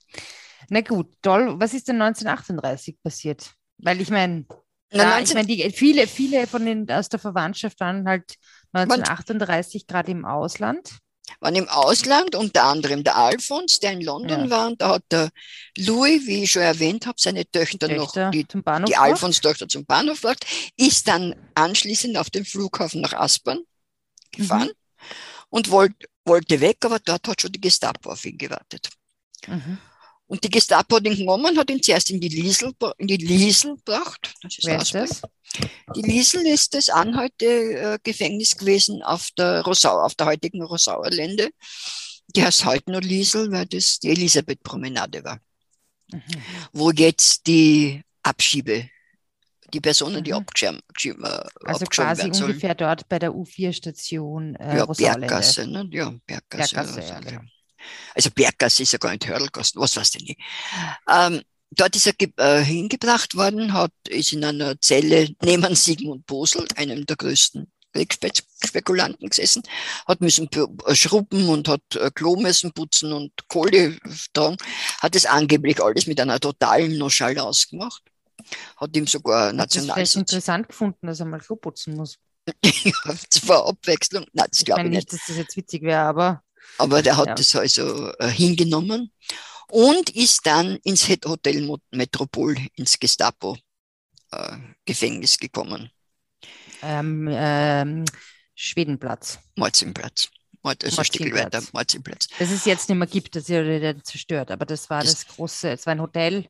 [0.70, 3.52] Na gut, Doll, was ist denn 1938 passiert?
[3.78, 4.46] Weil ich meine,
[4.90, 8.36] ich meine, viele, viele von den aus der Verwandtschaft waren halt
[8.72, 10.98] 1938 gerade im Ausland
[11.40, 14.50] waren im Ausland, unter anderem der Alfons, der in London ja.
[14.50, 15.30] war, und da hat der
[15.76, 18.46] Louis, wie ich schon erwähnt habe, seine Töchter, Töchter noch, die,
[18.86, 23.60] die Alfons-Tochter zum Bahnhof gebracht, ist dann anschließend auf den Flughafen nach Aspern
[24.32, 25.06] gefahren mhm.
[25.50, 28.90] und wollt, wollte weg, aber dort hat schon die Gestapo auf ihn gewartet.
[29.46, 29.78] Mhm.
[30.28, 33.76] Und die Gestapo hat ihn genommen, hat ihn zuerst in die Liesel, in die Liesel
[33.76, 34.34] gebracht.
[34.42, 35.22] Das ist Wer ist das?
[35.96, 41.48] Die Liesel ist das Anhalte-Gefängnis gewesen auf der Rosau, auf der heutigen Rosauer Lände.
[42.36, 45.40] Die heißt heute nur Liesel, weil das die Elisabeth-Promenade war.
[46.12, 46.20] Mhm.
[46.74, 48.90] Wo jetzt die Abschiebe,
[49.72, 50.38] die Personen, die mhm.
[50.38, 52.50] abgeschirmt, abgeschieben, äh, Also quasi werden sollen.
[52.50, 55.88] ungefähr dort bei der U4-Station äh, Ja, Berggasse, ne?
[55.90, 56.74] Ja, Berggasse.
[56.74, 57.40] Berggasse ja, ja,
[58.14, 60.40] also Berggasse ist ja gar nicht Hörlgasse, was weiß ich nicht.
[61.08, 66.66] Ähm, dort ist er äh, hingebracht worden, hat, ist in einer Zelle neben Sigmund Bosel,
[66.76, 69.62] einem der größten Kriegsspekulanten gesessen,
[70.06, 73.98] hat müssen äh, schrubben und hat äh, Klo müssen putzen und Kohle
[74.32, 74.56] tragen,
[75.00, 78.02] hat es angeblich alles mit einer totalen Nonchalance gemacht,
[78.76, 80.00] hat ihm sogar national.
[80.00, 82.18] Das interessant gefunden, dass er mal Klo putzen muss.
[83.30, 84.96] zwar Abwechslung, nein, das glaube ich nicht.
[84.96, 86.42] nicht, dass das jetzt witzig wäre, aber
[86.76, 87.34] aber der hat ja.
[87.34, 89.10] das also äh, hingenommen
[89.68, 95.90] und ist dann ins Hotel Metropol, ins Gestapo-Gefängnis äh, gekommen.
[96.82, 98.04] Ähm, ähm,
[98.54, 99.38] Schwedenplatz.
[99.56, 100.28] Malzinplatz.
[100.62, 102.28] Also ein Stück weiter, Malzinplatz.
[102.38, 105.28] Das es jetzt nicht mehr gibt, das ist ja zerstört, aber das war das, das
[105.28, 106.48] große, es war ein Hotel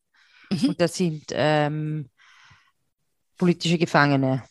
[0.50, 0.70] mhm.
[0.70, 2.08] und da sind ähm,
[3.36, 4.42] politische Gefangene.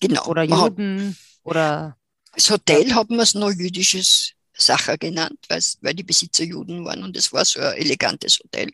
[0.00, 0.26] Genau.
[0.26, 1.96] Oder Juden oder.
[2.34, 7.16] Das Hotel haben wir es noch jüdisches Sacher genannt, weil die Besitzer Juden waren und
[7.16, 8.70] es war so ein elegantes Hotel.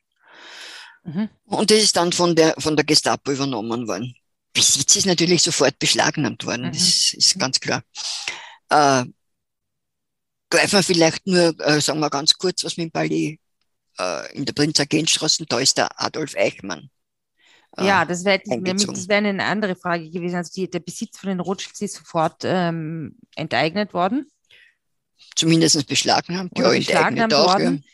[1.05, 1.29] Mhm.
[1.44, 4.14] Und das ist dann von der, von der Gestapo übernommen worden.
[4.53, 6.73] Besitz ist natürlich sofort beschlagnahmt worden, mhm.
[6.73, 7.83] das ist ganz klar.
[8.70, 9.05] Äh,
[10.49, 13.38] greifen wir vielleicht nur, äh, sagen wir ganz kurz, was mit dem Palais
[13.99, 16.88] äh, in der Prinz-Agent-Straße, da ist der Adolf Eichmann.
[17.77, 20.37] Äh, ja, das wäre wär eine andere Frage gewesen.
[20.37, 24.31] Also die, der Besitz von den Rothschilds ist sofort ähm, enteignet worden
[25.37, 27.84] zumindest beschlagnahmt, ja, beschlagnahmt worden.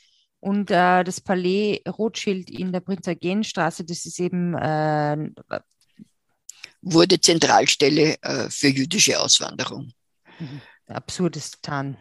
[0.40, 5.16] Und äh, das Palais Rothschild in der Prinz-Eugen-Straße, das ist eben äh,
[6.82, 9.92] wurde Zentralstelle äh, für jüdische Auswanderung.
[10.38, 10.60] Mhm.
[10.86, 11.96] Absurdistan.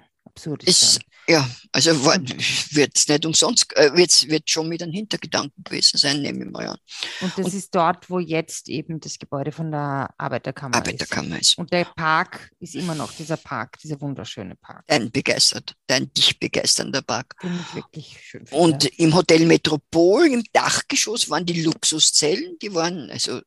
[0.48, 1.00] Absurd.
[1.28, 6.24] Ja, also wird es nicht umsonst, äh, wird's, wird schon mit einem Hintergedanken gewesen sein,
[6.24, 6.78] nehme ich mal an.
[7.22, 11.50] Und das Und- ist dort, wo jetzt eben das Gebäude von der Arbeiterkammer, Arbeiterkammer ist.
[11.52, 11.58] ist.
[11.60, 16.40] Und der Park ist immer noch dieser Park, dieser wunderschöne Park, Dein begeistert, dein dich
[16.40, 17.36] begeisternder Park.
[17.76, 18.46] wirklich schön.
[18.50, 23.44] Und im Hotel Metropol, im Dachgeschoss, waren die Luxuszellen, die waren also äh,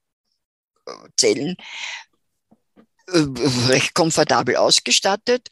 [1.16, 1.56] Zellen
[3.08, 3.18] äh,
[3.66, 5.48] recht komfortabel ausgestattet.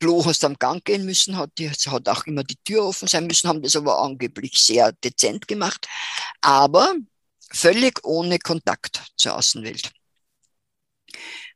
[0.00, 3.26] Klo hast am Gang gehen müssen, hat, die, hat auch immer die Tür offen sein
[3.26, 5.88] müssen, haben das aber angeblich sehr dezent gemacht,
[6.40, 6.94] aber
[7.50, 9.90] völlig ohne Kontakt zur Außenwelt.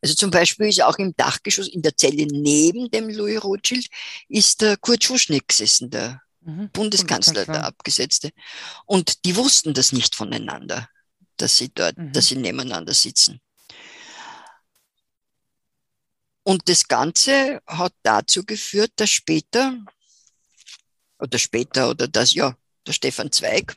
[0.00, 3.86] Also zum Beispiel ist auch im Dachgeschoss, in der Zelle neben dem Louis Rothschild,
[4.28, 6.70] ist der Kurt Schuschnigg gesessen, der Mhm.
[6.72, 8.30] Bundeskanzler, der Abgesetzte.
[8.84, 10.88] Und die wussten das nicht voneinander,
[11.36, 12.12] dass sie dort, Mhm.
[12.12, 13.40] dass sie nebeneinander sitzen.
[16.44, 19.78] Und das Ganze hat dazu geführt, dass später,
[21.18, 23.76] oder später, oder das, ja, der Stefan Zweig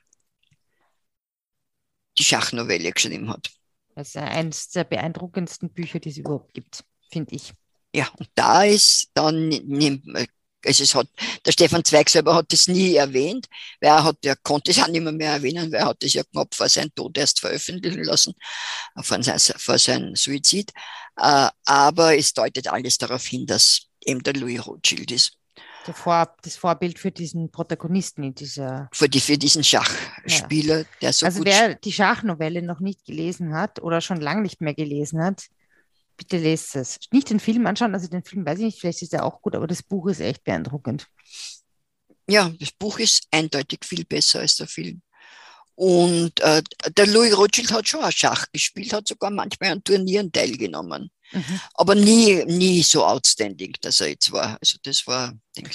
[2.18, 3.52] die Schachnovelle geschrieben hat.
[3.94, 7.54] Das ist eines der beeindruckendsten Bücher, die es überhaupt gibt, finde ich.
[7.94, 10.06] Ja, und da ist dann, nimmt,
[10.66, 11.08] also es hat,
[11.46, 13.48] der Stefan Zweig selber hat das nie erwähnt,
[13.82, 16.14] weil er hat, er konnte es auch nicht mehr, mehr erwähnen, weil er hat es
[16.14, 18.34] ja knapp vor seinem Tod erst veröffentlichen lassen,
[19.02, 20.72] vor, sein, vor seinem Suizid.
[21.18, 25.38] Äh, aber es deutet alles darauf hin, dass eben der Louis Rothschild ist,
[25.94, 28.90] Vor das Vorbild für diesen Protagonisten in dieser.
[28.92, 33.54] für, die, für diesen Schachspieler, der so also gut wer die Schachnovelle noch nicht gelesen
[33.54, 35.44] hat oder schon lange nicht mehr gelesen hat,
[36.18, 37.00] bitte lest es.
[37.12, 39.56] Nicht den Film anschauen, also den Film weiß ich nicht, vielleicht ist er auch gut,
[39.56, 41.08] aber das Buch ist echt beeindruckend.
[42.28, 45.02] Ja, das Buch ist eindeutig viel besser als der Film.
[45.76, 46.64] Und äh,
[46.96, 51.12] der Louis Rothschild hat schon auch Schach gespielt, hat sogar manchmal an Turnieren teilgenommen.
[51.32, 51.60] Mhm.
[51.74, 54.58] Aber nie, nie so outstanding, dass er jetzt war.
[54.62, 55.72] Also das war, denk.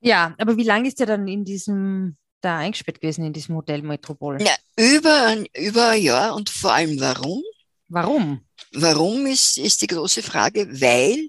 [0.00, 3.82] Ja, aber wie lange ist er dann in diesem, da eingesperrt gewesen, in diesem Hotel
[3.82, 4.40] Metropol?
[4.40, 7.42] Ja, über, über ein Jahr und vor allem warum?
[7.88, 8.46] Warum?
[8.72, 11.28] Warum ist, ist die große Frage, weil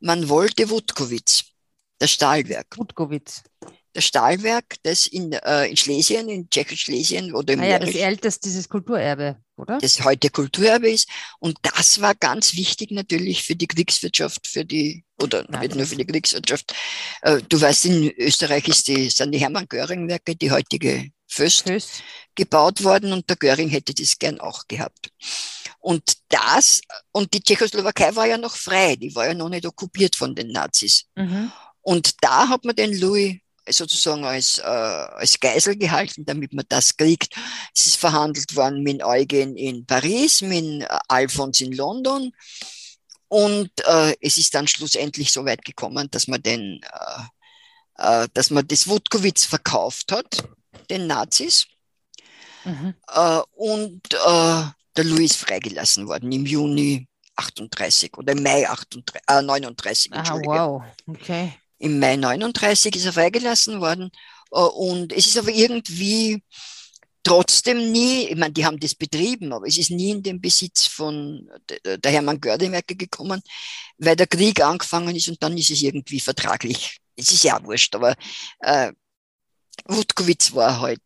[0.00, 1.44] man wollte Wutkowitz,
[1.98, 2.76] das Stahlwerk.
[2.76, 3.42] Wutkowitz.
[3.94, 8.48] Das Stahlwerk, das in, äh, in Schlesien, in Tschechoschlesien oder im Ah ja, das älteste,
[8.48, 9.78] dieses Kulturerbe, oder?
[9.78, 11.08] das heute Kulturerbe ist.
[11.40, 15.86] Und das war ganz wichtig natürlich für die Kriegswirtschaft, für die, oder Nein, nicht nur
[15.86, 16.74] für die Kriegswirtschaft.
[17.20, 22.02] Äh, Du weißt, in Österreich ist die, sind die Hermann-Göring-Werke, die heutige Föst, Föst.
[22.34, 25.10] gebaut worden und der Göring hätte das gern auch gehabt.
[25.80, 30.14] Und das, und die Tschechoslowakei war ja noch frei, die war ja noch nicht okkupiert
[30.14, 31.06] von den Nazis.
[31.16, 31.50] Mhm.
[31.80, 36.96] Und da hat man den Louis sozusagen als, äh, als Geisel gehalten, damit man das
[36.96, 37.34] kriegt.
[37.74, 42.32] Es ist verhandelt worden mit Eugen in Paris, mit äh, Alphons in London.
[43.28, 46.80] Und äh, es ist dann schlussendlich so weit gekommen, dass man den,
[47.96, 50.44] äh, äh, dass man das Wutkowitz verkauft hat,
[50.90, 51.66] den Nazis.
[52.64, 52.94] Mhm.
[53.08, 54.62] Äh, und äh,
[54.96, 60.38] der Louis ist freigelassen worden im Juni 38 oder im Mai 38, äh, 39, Ah,
[60.44, 60.82] wow.
[61.06, 61.54] Okay.
[61.78, 64.10] Im Mai 39 ist er freigelassen worden.
[64.52, 66.42] Äh, Und es ist aber irgendwie
[67.24, 70.86] trotzdem nie, ich meine, die haben das betrieben, aber es ist nie in den Besitz
[70.86, 73.40] von der der Hermann Gördewerke gekommen,
[73.98, 76.98] weil der Krieg angefangen ist und dann ist es irgendwie vertraglich.
[77.16, 78.14] Es ist ja wurscht, aber
[78.60, 78.92] äh,
[79.86, 81.00] Wutkowitz war halt,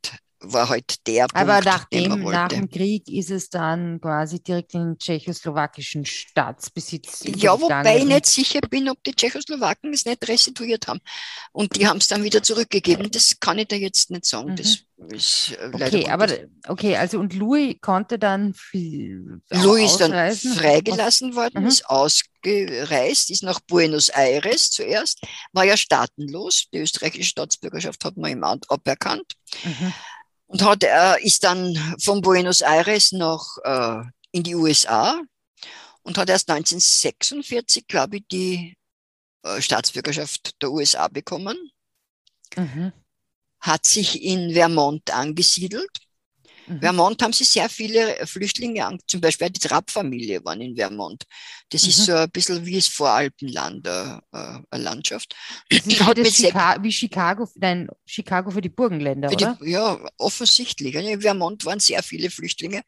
[0.52, 4.40] war halt der Aber Punkt, nach den dem, nach dem Krieg ist es dann quasi
[4.42, 7.22] direkt in den tschechoslowakischen Staatsbesitz.
[7.36, 11.00] Ja, wobei ich nicht sicher bin, ob die Tschechoslowaken es nicht restituiert haben.
[11.52, 13.10] Und die haben es dann wieder zurückgegeben.
[13.10, 14.50] Das kann ich dir jetzt nicht sagen.
[14.52, 14.56] Mhm.
[14.56, 14.78] Das
[15.12, 16.26] ist äh, leider Okay, aber
[16.68, 21.68] okay, also und Louis konnte dann viel Louis ist dann freigelassen worden, Mhm.
[21.68, 25.20] ist ausgereist, ist nach Buenos Aires zuerst,
[25.52, 26.68] war ja staatenlos.
[26.72, 29.32] Die österreichische Staatsbürgerschaft hat man ihm an- aberkannt.
[29.64, 29.92] Mhm.
[30.46, 35.20] Und hat, äh, ist dann von Buenos Aires nach äh, in die USA
[36.02, 38.76] und hat erst 1946, glaube ich, die
[39.44, 41.56] äh, Staatsbürgerschaft der USA bekommen,
[42.56, 42.92] Mhm.
[43.60, 45.90] hat sich in Vermont angesiedelt.
[46.66, 46.80] Mhm.
[46.80, 51.24] Vermont haben sie sehr viele Flüchtlinge an, zum Beispiel die Trapp-Familie waren in Vermont.
[51.70, 52.02] Das ist Mhm.
[52.04, 53.90] so ein bisschen wie das Voralpenland, äh,
[54.32, 55.34] äh, eine Landschaft.
[55.68, 55.94] Ist wie,
[56.30, 59.58] Chica wie Chicago, nein, Chicago für die Burgenländer, Für oder?
[59.62, 60.94] die, ja, offensichtlich.
[60.94, 61.00] ja.
[61.00, 62.82] In Vermont waren sehr viele Flüchtlinge.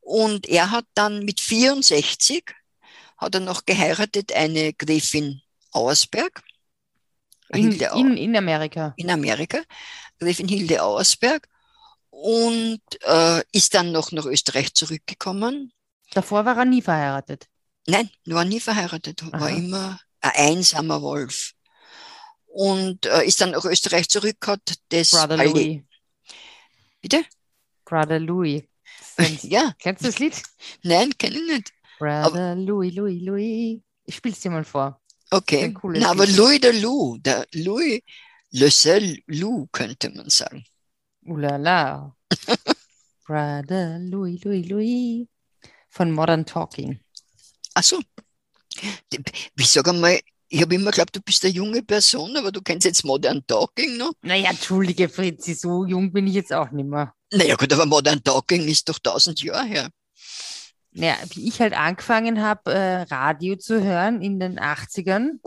[0.00, 2.44] Und er hat dann mit 64
[3.18, 5.40] hat er noch geheiratet eine Gräfin
[5.72, 6.42] Auersberg.
[7.50, 8.92] In, in, in Amerika.
[8.96, 9.62] in Amerika,
[10.18, 11.48] Gräfin Hilde Auersberg.
[12.18, 15.72] Und äh, ist dann noch nach Österreich zurückgekommen.
[16.12, 17.46] Davor war er nie verheiratet.
[17.86, 19.48] Nein, war nie verheiratet, war Aha.
[19.50, 21.52] immer ein einsamer Wolf.
[22.46, 25.52] und äh, ist dann nach Österreich zurück, hat das Brother Ballet.
[25.52, 25.82] Louis.
[27.02, 27.24] Bitte?
[27.84, 28.62] Brother Louis.
[29.42, 30.42] Ja, Kennst du das Lied?
[30.82, 31.72] nein, kenne ich nicht.
[31.98, 33.80] Brother Louis, Louis, Louis.
[34.04, 35.00] Ich spiel's dir mal vor.
[35.30, 35.74] Okay.
[35.82, 36.26] Na, aber.
[36.26, 38.02] Louis de Lou, der Louis
[38.52, 40.64] Le Seul Lou, könnte man sagen.
[41.28, 42.14] Ulala.
[43.26, 45.28] Brother Louis, Louis, Louis.
[45.88, 47.00] Von Modern Talking.
[47.74, 48.00] Ach so.
[49.56, 52.84] Ich sage einmal, ich habe immer geglaubt, du bist eine junge Person, aber du kennst
[52.84, 54.12] jetzt Modern Talking noch?
[54.22, 57.14] Naja, entschuldige, Fritzi, so jung bin ich jetzt auch nicht mehr.
[57.32, 59.90] Naja gut, aber Modern Talking ist doch tausend Jahre her.
[60.92, 65.40] Naja, wie ich halt angefangen habe, äh, Radio zu hören in den 80ern,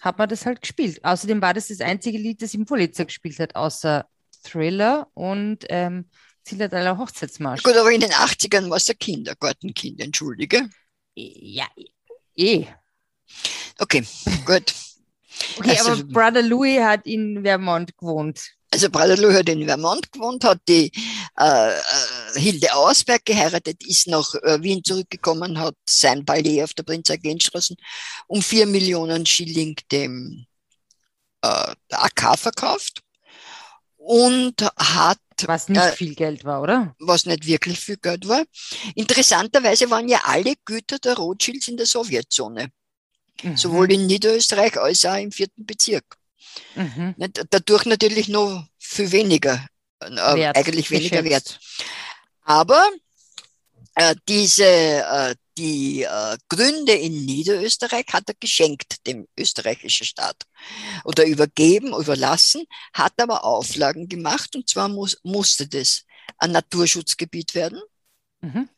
[0.00, 1.04] hat man das halt gespielt.
[1.04, 4.06] Außerdem war das das einzige Lied, das im Pulitzer gespielt hat, außer
[4.42, 6.08] Thriller und ähm,
[6.44, 7.62] Zillertaler Hochzeitsmarsch.
[7.62, 10.68] Gut, aber in den 80ern warst du ein Kindergartenkind, entschuldige.
[11.14, 11.66] Ja,
[12.36, 12.66] eh.
[13.78, 14.04] Okay,
[14.46, 14.74] gut.
[15.58, 18.40] Okay, Also- aber Brother Louis hat in Vermont gewohnt.
[18.70, 20.92] Also Braderloo hat in Vermont gewohnt, hat die
[21.38, 21.80] äh, äh,
[22.34, 27.10] Hilde Auersberg geheiratet, ist nach äh, Wien zurückgekommen, hat sein Ballet auf der Prinz
[27.42, 27.76] Straße
[28.26, 30.44] um vier Millionen Schilling dem
[31.42, 33.00] äh, AK verkauft
[34.10, 36.94] und hat, Was nicht Äh, viel Geld war, oder?
[36.98, 38.42] was nicht wirklich viel Geld war,
[38.94, 42.70] interessanterweise waren ja alle Güter der Rothschilds in der Sowjetzone,
[43.42, 43.56] Mhm.
[43.58, 46.04] sowohl in Niederösterreich als auch im vierten Bezirk.
[46.74, 47.14] Mhm.
[47.50, 49.64] Dadurch natürlich noch viel weniger,
[50.00, 51.44] äh, Wert, eigentlich weniger wert.
[51.44, 51.60] geschätzt.
[52.44, 52.82] Aber
[53.94, 60.44] äh, diese, äh, die äh, Gründe in Niederösterreich hat er geschenkt dem österreichischen Staat
[61.04, 66.04] oder übergeben, überlassen, hat aber Auflagen gemacht und zwar muss, musste das
[66.38, 67.80] ein Naturschutzgebiet werden,
[68.40, 68.68] Mhm.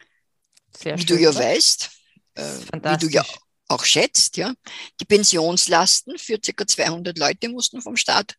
[0.77, 1.41] Sehr wie schön, du ja oder?
[1.41, 1.91] weißt,
[2.35, 3.25] äh, wie du ja
[3.69, 4.55] auch schätzt, ja.
[5.01, 6.67] Die Pensionslasten für ca.
[6.67, 8.37] 200 Leute mussten vom Staat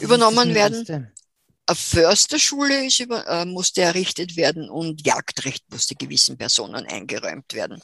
[0.00, 1.12] übernommen werden.
[1.74, 7.82] Försterschule ist über, äh, musste errichtet werden und Jagdrecht musste gewissen Personen eingeräumt werden.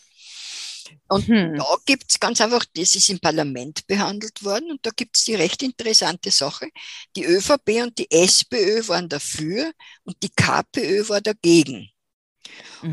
[1.08, 1.56] Und Hm.
[1.56, 5.24] da gibt es ganz einfach, das ist im Parlament behandelt worden und da gibt es
[5.24, 6.68] die recht interessante Sache.
[7.16, 9.72] Die ÖVP und die SPÖ waren dafür
[10.04, 11.90] und die KPÖ war dagegen.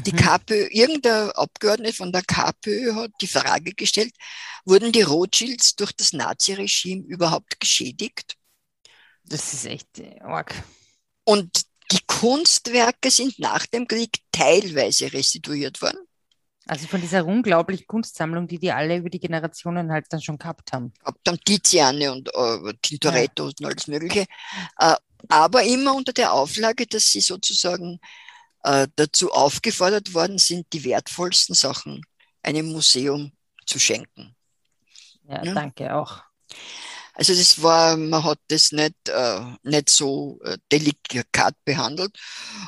[0.05, 0.13] Die Mhm.
[0.13, 4.13] KPÖ, irgendein Abgeordneter von der KPÖ hat die Frage gestellt,
[4.65, 8.35] wurden die Rothschilds durch das Naziregime überhaupt geschädigt?
[9.25, 10.53] Das ist echt arg.
[11.24, 15.99] Und die Kunstwerke sind nach dem Krieg teilweise restituiert worden.
[16.65, 20.71] Also von dieser unglaublichen Kunstsammlung, die die alle über die Generationen halt dann schon gehabt
[20.71, 20.93] haben.
[21.03, 24.26] Ab dann Tiziane und äh, Tintoretto und alles Mögliche.
[24.80, 24.95] Äh,
[25.28, 27.99] aber immer unter der Auflage, dass sie sozusagen
[28.63, 32.01] äh, dazu aufgefordert worden sind, die wertvollsten Sachen
[32.41, 33.34] einem Museum
[33.65, 34.36] zu schenken.
[35.28, 35.53] Ja, Ja.
[35.53, 36.24] danke auch.
[37.24, 42.13] Also das war, man hat das nicht, äh, nicht so äh, delikat behandelt.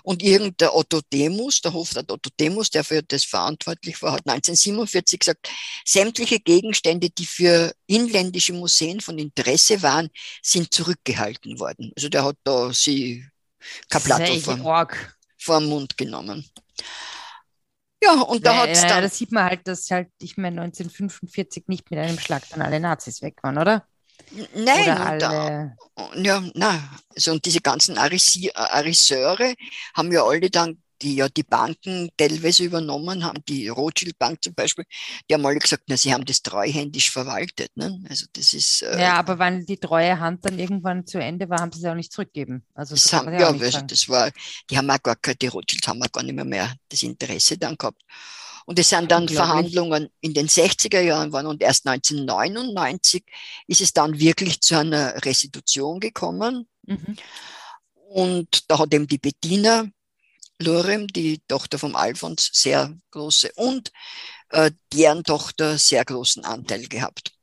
[0.01, 5.19] Und irgendein Otto Demus, der Hofrat Otto Demus, der für das verantwortlich war, hat 1947
[5.19, 5.49] gesagt,
[5.83, 10.09] sämtliche Gegenstände, die für inländische Museen von Interesse waren,
[10.41, 11.91] sind zurückgehalten worden.
[11.97, 13.25] Also der hat da sie
[14.21, 14.45] echt
[15.37, 16.49] vor, den Mund genommen.
[18.01, 20.61] Ja, und da hat es äh, dann, da sieht man halt, dass halt, ich meine,
[20.61, 23.85] 1945 nicht mit einem Schlag dann alle Nazis weg waren, oder?
[24.55, 25.77] Nein, und da, alle.
[26.15, 29.55] Ja, na, also und diese ganzen Ariseure
[29.93, 34.53] haben ja alle dann, die ja die Banken teilweise übernommen haben, die Rothschild Bank zum
[34.53, 34.85] Beispiel,
[35.29, 37.75] die haben alle gesagt, na, sie haben das treuhändisch verwaltet.
[37.75, 38.01] Ne?
[38.09, 41.59] Also das ist, äh, Ja, aber wenn die treue Hand dann irgendwann zu Ende war,
[41.59, 42.65] haben sie es auch nicht zurückgegeben.
[42.73, 44.31] Also das haben, ja, also das war,
[44.69, 47.57] die haben auch gar keine, die Rothschilds haben auch gar nicht mehr, mehr das Interesse
[47.57, 48.01] dann gehabt.
[48.65, 49.27] Und es sind dann.
[49.29, 53.23] Verhandlungen in den 60er Jahren waren und erst 1999
[53.67, 56.67] ist es dann wirklich zu einer Restitution gekommen.
[56.83, 57.15] Mhm.
[58.09, 59.87] Und da hat eben die Bettina
[60.59, 63.91] Lorem, die Tochter vom Alfons, sehr große und
[64.49, 67.33] äh, deren Tochter sehr großen Anteil gehabt.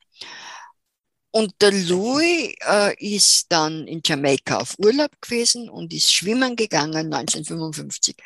[1.30, 7.12] Und der Louis äh, ist dann in Jamaika auf Urlaub gewesen und ist schwimmen gegangen
[7.12, 8.16] 1955.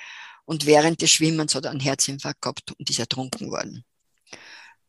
[0.46, 3.84] Und während des Schwimmens hat er einen Herzinfarkt gehabt und ist ertrunken worden.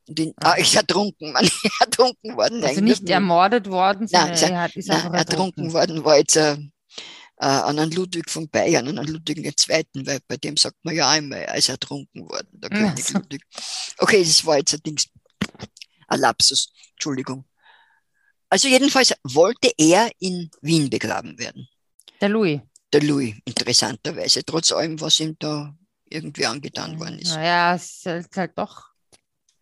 [0.07, 1.49] Und in, ah, ist ertrunken, man
[1.81, 2.63] ertrunken worden.
[2.63, 5.73] Also eigentlich nicht ermordet worden, sondern ist er- er ist Nein, ertrunken ertrunken.
[5.73, 10.19] worden war jetzt äh, äh, an einen Ludwig von Bayern, an einen Ludwig II., weil
[10.27, 13.17] bei dem sagt man ja einmal, er ist ertrunken worden, der König so.
[13.17, 13.41] Ludwig.
[13.97, 15.07] Okay, das war jetzt ein Dings,
[16.07, 17.45] ein Lapsus, Entschuldigung.
[18.49, 21.67] Also jedenfalls wollte er in Wien begraben werden,
[22.21, 22.61] Der Louis.
[22.93, 25.75] Der Louis, interessanterweise, trotz allem, was ihm da
[26.05, 27.33] irgendwie angetan worden ist.
[27.33, 28.85] Naja, es ist halt, doch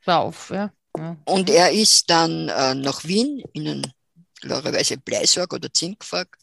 [0.06, 0.72] drauf, ja.
[0.98, 1.18] ja.
[1.26, 3.94] Und er ist dann äh, nach Wien in einen
[4.42, 6.38] klarerweise Bleisorg oder Zinksorg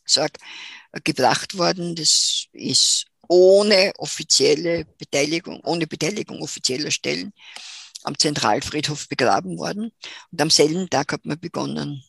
[0.92, 1.94] äh, gebracht worden.
[1.94, 7.32] Das ist ohne offizielle Beteiligung, ohne Beteiligung offizieller Stellen
[8.02, 9.92] am Zentralfriedhof begraben worden.
[10.32, 12.02] Und am selben Tag hat man begonnen,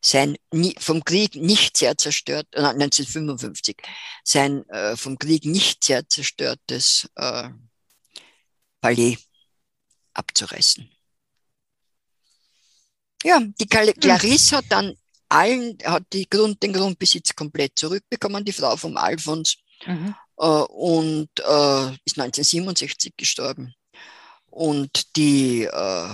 [0.00, 0.36] sein
[0.78, 3.76] vom Krieg nicht sehr zerstört, äh, 1955,
[4.24, 7.50] sein äh, vom Krieg nicht sehr zerstörtes äh,
[8.80, 9.18] Palais
[10.14, 10.90] abzureißen.
[13.24, 13.94] Ja, die hm.
[14.00, 14.96] Clarisse hat dann
[15.28, 19.56] allen, hat die Grund, den Grundbesitz komplett zurückbekommen, die Frau vom Alfons,
[19.86, 20.14] mhm.
[20.38, 23.74] äh, und äh, ist 1967 gestorben.
[24.46, 26.08] Und die äh,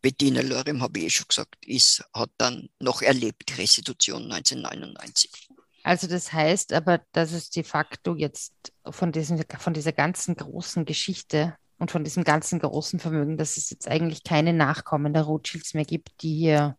[0.00, 5.48] Bettina Lorem, habe ich eh schon gesagt, ist, hat dann noch erlebt, die Restitution 1999.
[5.82, 10.86] Also das heißt aber, dass es de facto jetzt von, diesem, von dieser ganzen großen
[10.86, 15.74] Geschichte und von diesem ganzen großen Vermögen, dass es jetzt eigentlich keine Nachkommen der Rothschilds
[15.74, 16.78] mehr gibt, die hier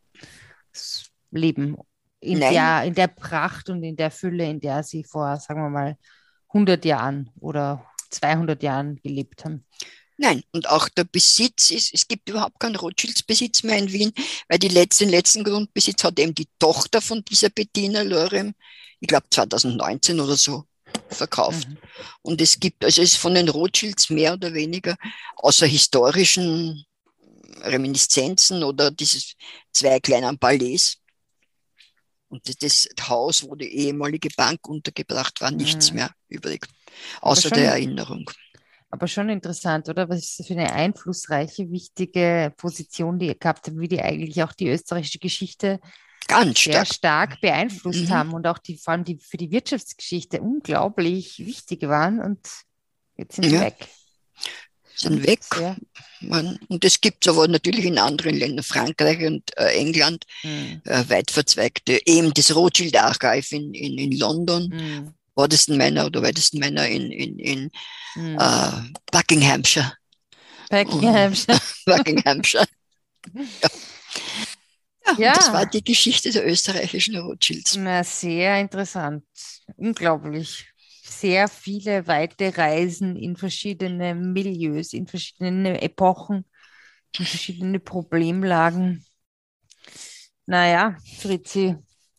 [1.29, 1.77] leben.
[2.19, 5.69] In der, in der Pracht und in der Fülle, in der sie vor, sagen wir
[5.69, 5.97] mal,
[6.47, 9.65] 100 Jahren oder 200 Jahren gelebt haben.
[10.17, 14.13] Nein, und auch der Besitz ist, es gibt überhaupt keinen Rothschilds-Besitz mehr in Wien,
[14.47, 18.53] weil die letzten, letzten Grundbesitz hat eben die Tochter von dieser Bettina Lorem,
[19.01, 20.63] ich glaube 2019 oder so,
[21.09, 21.67] verkauft.
[21.67, 21.77] Mhm.
[22.21, 24.95] Und es gibt, also es ist von den Rothschilds mehr oder weniger,
[25.35, 26.85] außer historischen
[27.61, 29.33] Reminiszenzen oder dieses
[29.73, 30.97] zwei kleinen Palais.
[32.29, 35.97] Und das, das Haus, wo die ehemalige Bank untergebracht war, nichts mhm.
[35.97, 36.65] mehr übrig,
[37.21, 38.29] außer der Erinnerung.
[38.89, 40.07] Aber schon interessant, oder?
[40.07, 44.41] Was ist das für eine einflussreiche, wichtige Position, die ihr gehabt habt, wie die eigentlich
[44.43, 45.79] auch die österreichische Geschichte
[46.27, 48.09] Ganz sehr stark beeinflusst mhm.
[48.09, 52.39] haben und auch die, vor allem die für die Wirtschaftsgeschichte unglaublich wichtig waren und
[53.15, 53.61] jetzt sind sie ja.
[53.61, 53.87] weg.
[54.95, 55.41] Sind weg.
[56.21, 60.81] Man, und es gibt es aber natürlich in anderen Ländern, Frankreich und äh, England, mhm.
[60.85, 66.21] äh, weit verzweigte, eben das Rothschild Archive in, in, in London, mhm weitesten Männer oder
[66.21, 67.71] weitesten Männer in, in, in
[68.15, 68.37] mhm.
[68.39, 68.71] äh,
[69.11, 69.93] Buckinghamshire.
[70.69, 71.59] Buckinghamshire.
[71.85, 72.65] Buckinghamshire.
[73.33, 73.69] ja.
[75.05, 75.33] Ja, ja.
[75.33, 77.75] das war die Geschichte der österreichischen Rothschilds.
[77.75, 79.23] Na, sehr interessant.
[79.77, 80.65] Unglaublich.
[81.03, 86.45] Sehr viele weite Reisen in verschiedene Milieus, in verschiedene Epochen,
[87.17, 89.05] in verschiedene Problemlagen.
[90.47, 91.75] Naja, Fritzi,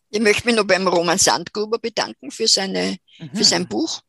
[0.09, 3.29] ich möchte mich noch beim Roman Sandgruber bedanken für, seine, mhm.
[3.33, 4.01] für sein Buch,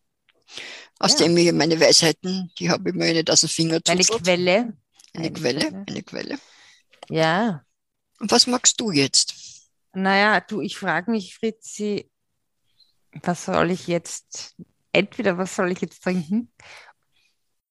[0.99, 1.27] aus ja.
[1.27, 4.53] dem ich meine Weisheiten, die habe ich mir nicht aus dem Finger Eine Quelle.
[4.53, 4.77] Eine,
[5.15, 6.39] eine Quelle, Quelle, eine Quelle.
[7.09, 7.65] Ja.
[8.21, 9.35] Und was magst du jetzt?
[9.93, 12.11] Naja, du, ich frage mich, Fritzi,
[13.23, 14.57] was soll ich jetzt,
[14.93, 16.53] entweder was soll ich jetzt trinken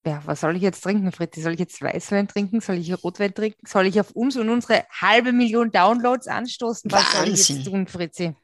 [0.08, 1.42] ja, was soll ich jetzt trinken, Fritti?
[1.42, 2.62] Soll ich jetzt Weißwein trinken?
[2.62, 3.68] Soll ich Rotwein trinken?
[3.68, 6.90] Soll ich auf uns und unsere halbe Million Downloads anstoßen?
[6.92, 7.26] Was Wahnsinn.
[7.26, 8.36] soll ich jetzt tun, Fritzi?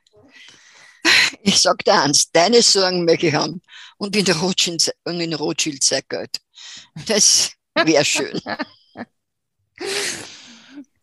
[1.41, 3.61] Ich sag dir eins, deine Sorgen möchte ich haben
[3.97, 6.39] und in der Rothschild, und in Rothschild sei Geld.
[7.07, 8.39] Das wäre schön.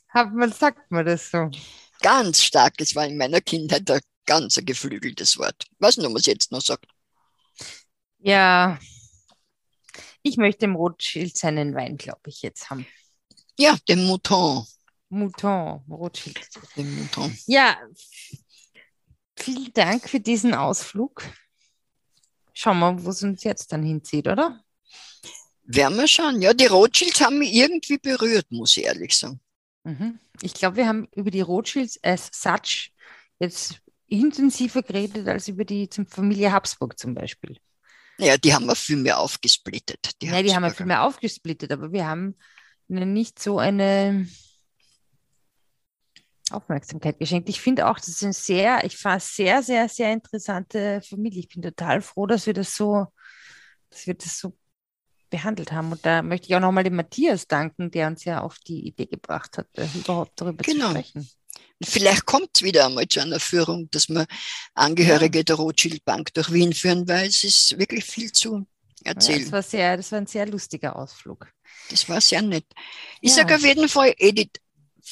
[0.08, 1.50] Hat man, sagt man das so?
[2.00, 5.66] Ganz stark, das war in meiner Kindheit ein ganz geflügeltes Wort.
[5.78, 6.86] Was nur man es jetzt noch sagt.
[8.18, 8.78] Ja,
[10.22, 12.86] ich möchte im Rothschild seinen Wein, glaube ich, jetzt haben.
[13.58, 14.66] Ja, den Mouton.
[15.08, 16.38] Mouton, Rothschild.
[16.76, 17.36] Den Mouton.
[17.46, 17.76] Ja,
[19.36, 21.22] vielen Dank für diesen Ausflug.
[22.52, 24.62] Schauen wir, wo es uns jetzt dann hinzieht, oder?
[25.64, 26.42] Werden wir schauen.
[26.42, 29.40] Ja, die Rothschilds haben mich irgendwie berührt, muss ich ehrlich sagen.
[29.84, 30.18] Mhm.
[30.42, 32.90] Ich glaube, wir haben über die Rothschilds as such
[33.38, 37.56] jetzt intensiver geredet als über die Familie Habsburg zum Beispiel.
[38.20, 40.10] Ja, die haben wir viel mehr aufgesplittet.
[40.20, 42.36] Die ja, die haben wir viel mehr aufgesplittet, aber wir haben
[42.88, 44.26] ihnen nicht so eine
[46.50, 47.48] Aufmerksamkeit geschenkt.
[47.48, 51.40] Ich finde auch, das ist ein sehr, ich fand sehr, sehr, sehr interessante Familie.
[51.40, 53.06] Ich bin total froh, dass wir das so,
[53.90, 54.56] dass wir das so
[55.30, 55.92] behandelt haben.
[55.92, 59.06] Und da möchte ich auch nochmal dem Matthias danken, der uns ja auf die Idee
[59.06, 60.86] gebracht hat, überhaupt darüber genau.
[60.86, 61.30] zu sprechen.
[61.82, 64.26] Vielleicht kommt es wieder einmal zu einer Führung, dass wir
[64.74, 68.66] Angehörige der Rothschild Bank durch Wien führen, weil es ist wirklich viel zu
[69.02, 69.38] erzählen.
[69.38, 71.48] Ja, das, war sehr, das war ein sehr lustiger Ausflug.
[71.88, 72.66] Das war sehr nett.
[73.20, 73.36] Ich ja.
[73.36, 74.60] sage auf jeden Fall, Edith,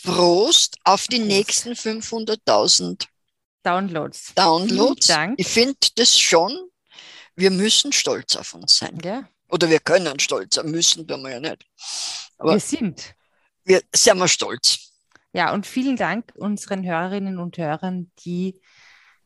[0.02, 1.28] Prost auf die Prost.
[1.28, 3.06] nächsten 500.000
[3.62, 4.34] Downloads.
[4.34, 5.06] Downloads.
[5.06, 5.34] Dank.
[5.38, 6.56] Ich finde das schon,
[7.34, 8.98] wir müssen stolz auf uns sein.
[9.02, 9.28] Ja.
[9.48, 11.66] Oder wir können stolz sein, müssen tun wir ja nicht.
[12.36, 13.14] Aber wir sind.
[13.64, 14.87] Wir sind wir stolz.
[15.32, 18.60] Ja, und vielen Dank unseren Hörerinnen und Hörern, die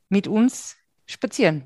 [0.09, 0.77] mit uns
[1.07, 1.65] spazieren.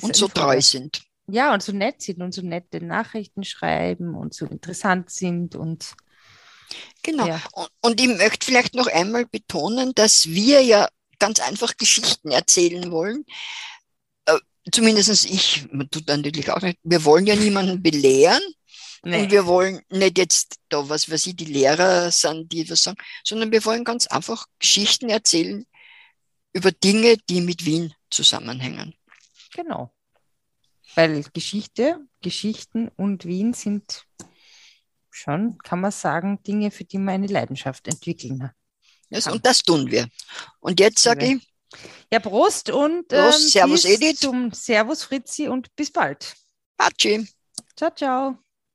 [0.00, 1.02] und so treu sind.
[1.28, 5.94] Ja, und so nett sind und so nette Nachrichten schreiben und so interessant sind und
[7.02, 7.26] Genau.
[7.26, 7.42] Ja.
[7.80, 13.24] Und, ich möchte vielleicht noch einmal betonen, dass wir ja ganz einfach Geschichten erzählen wollen.
[14.26, 14.38] Äh,
[14.72, 18.42] Zumindest ich, man tut natürlich auch nicht, wir wollen ja niemanden belehren.
[19.02, 19.22] Nee.
[19.22, 22.98] Und wir wollen nicht jetzt da, was weiß ich, die Lehrer sind, die was sagen,
[23.24, 25.66] sondern wir wollen ganz einfach Geschichten erzählen
[26.52, 28.94] über Dinge, die mit Wien zusammenhängen.
[29.54, 29.92] Genau.
[30.94, 34.04] Weil Geschichte, Geschichten und Wien sind
[35.10, 38.50] schon, kann man sagen, Dinge, für die man eine Leidenschaft entwickeln
[39.08, 40.08] Das, und das tun wir.
[40.60, 41.46] Und jetzt sage ich.
[42.12, 44.18] Ja, Prost und Prost, ähm, Servus Edith.
[44.18, 46.34] Zum Servus Fritzi und bis bald.
[46.76, 47.28] Patschi.
[47.76, 48.49] Ciao, ciao.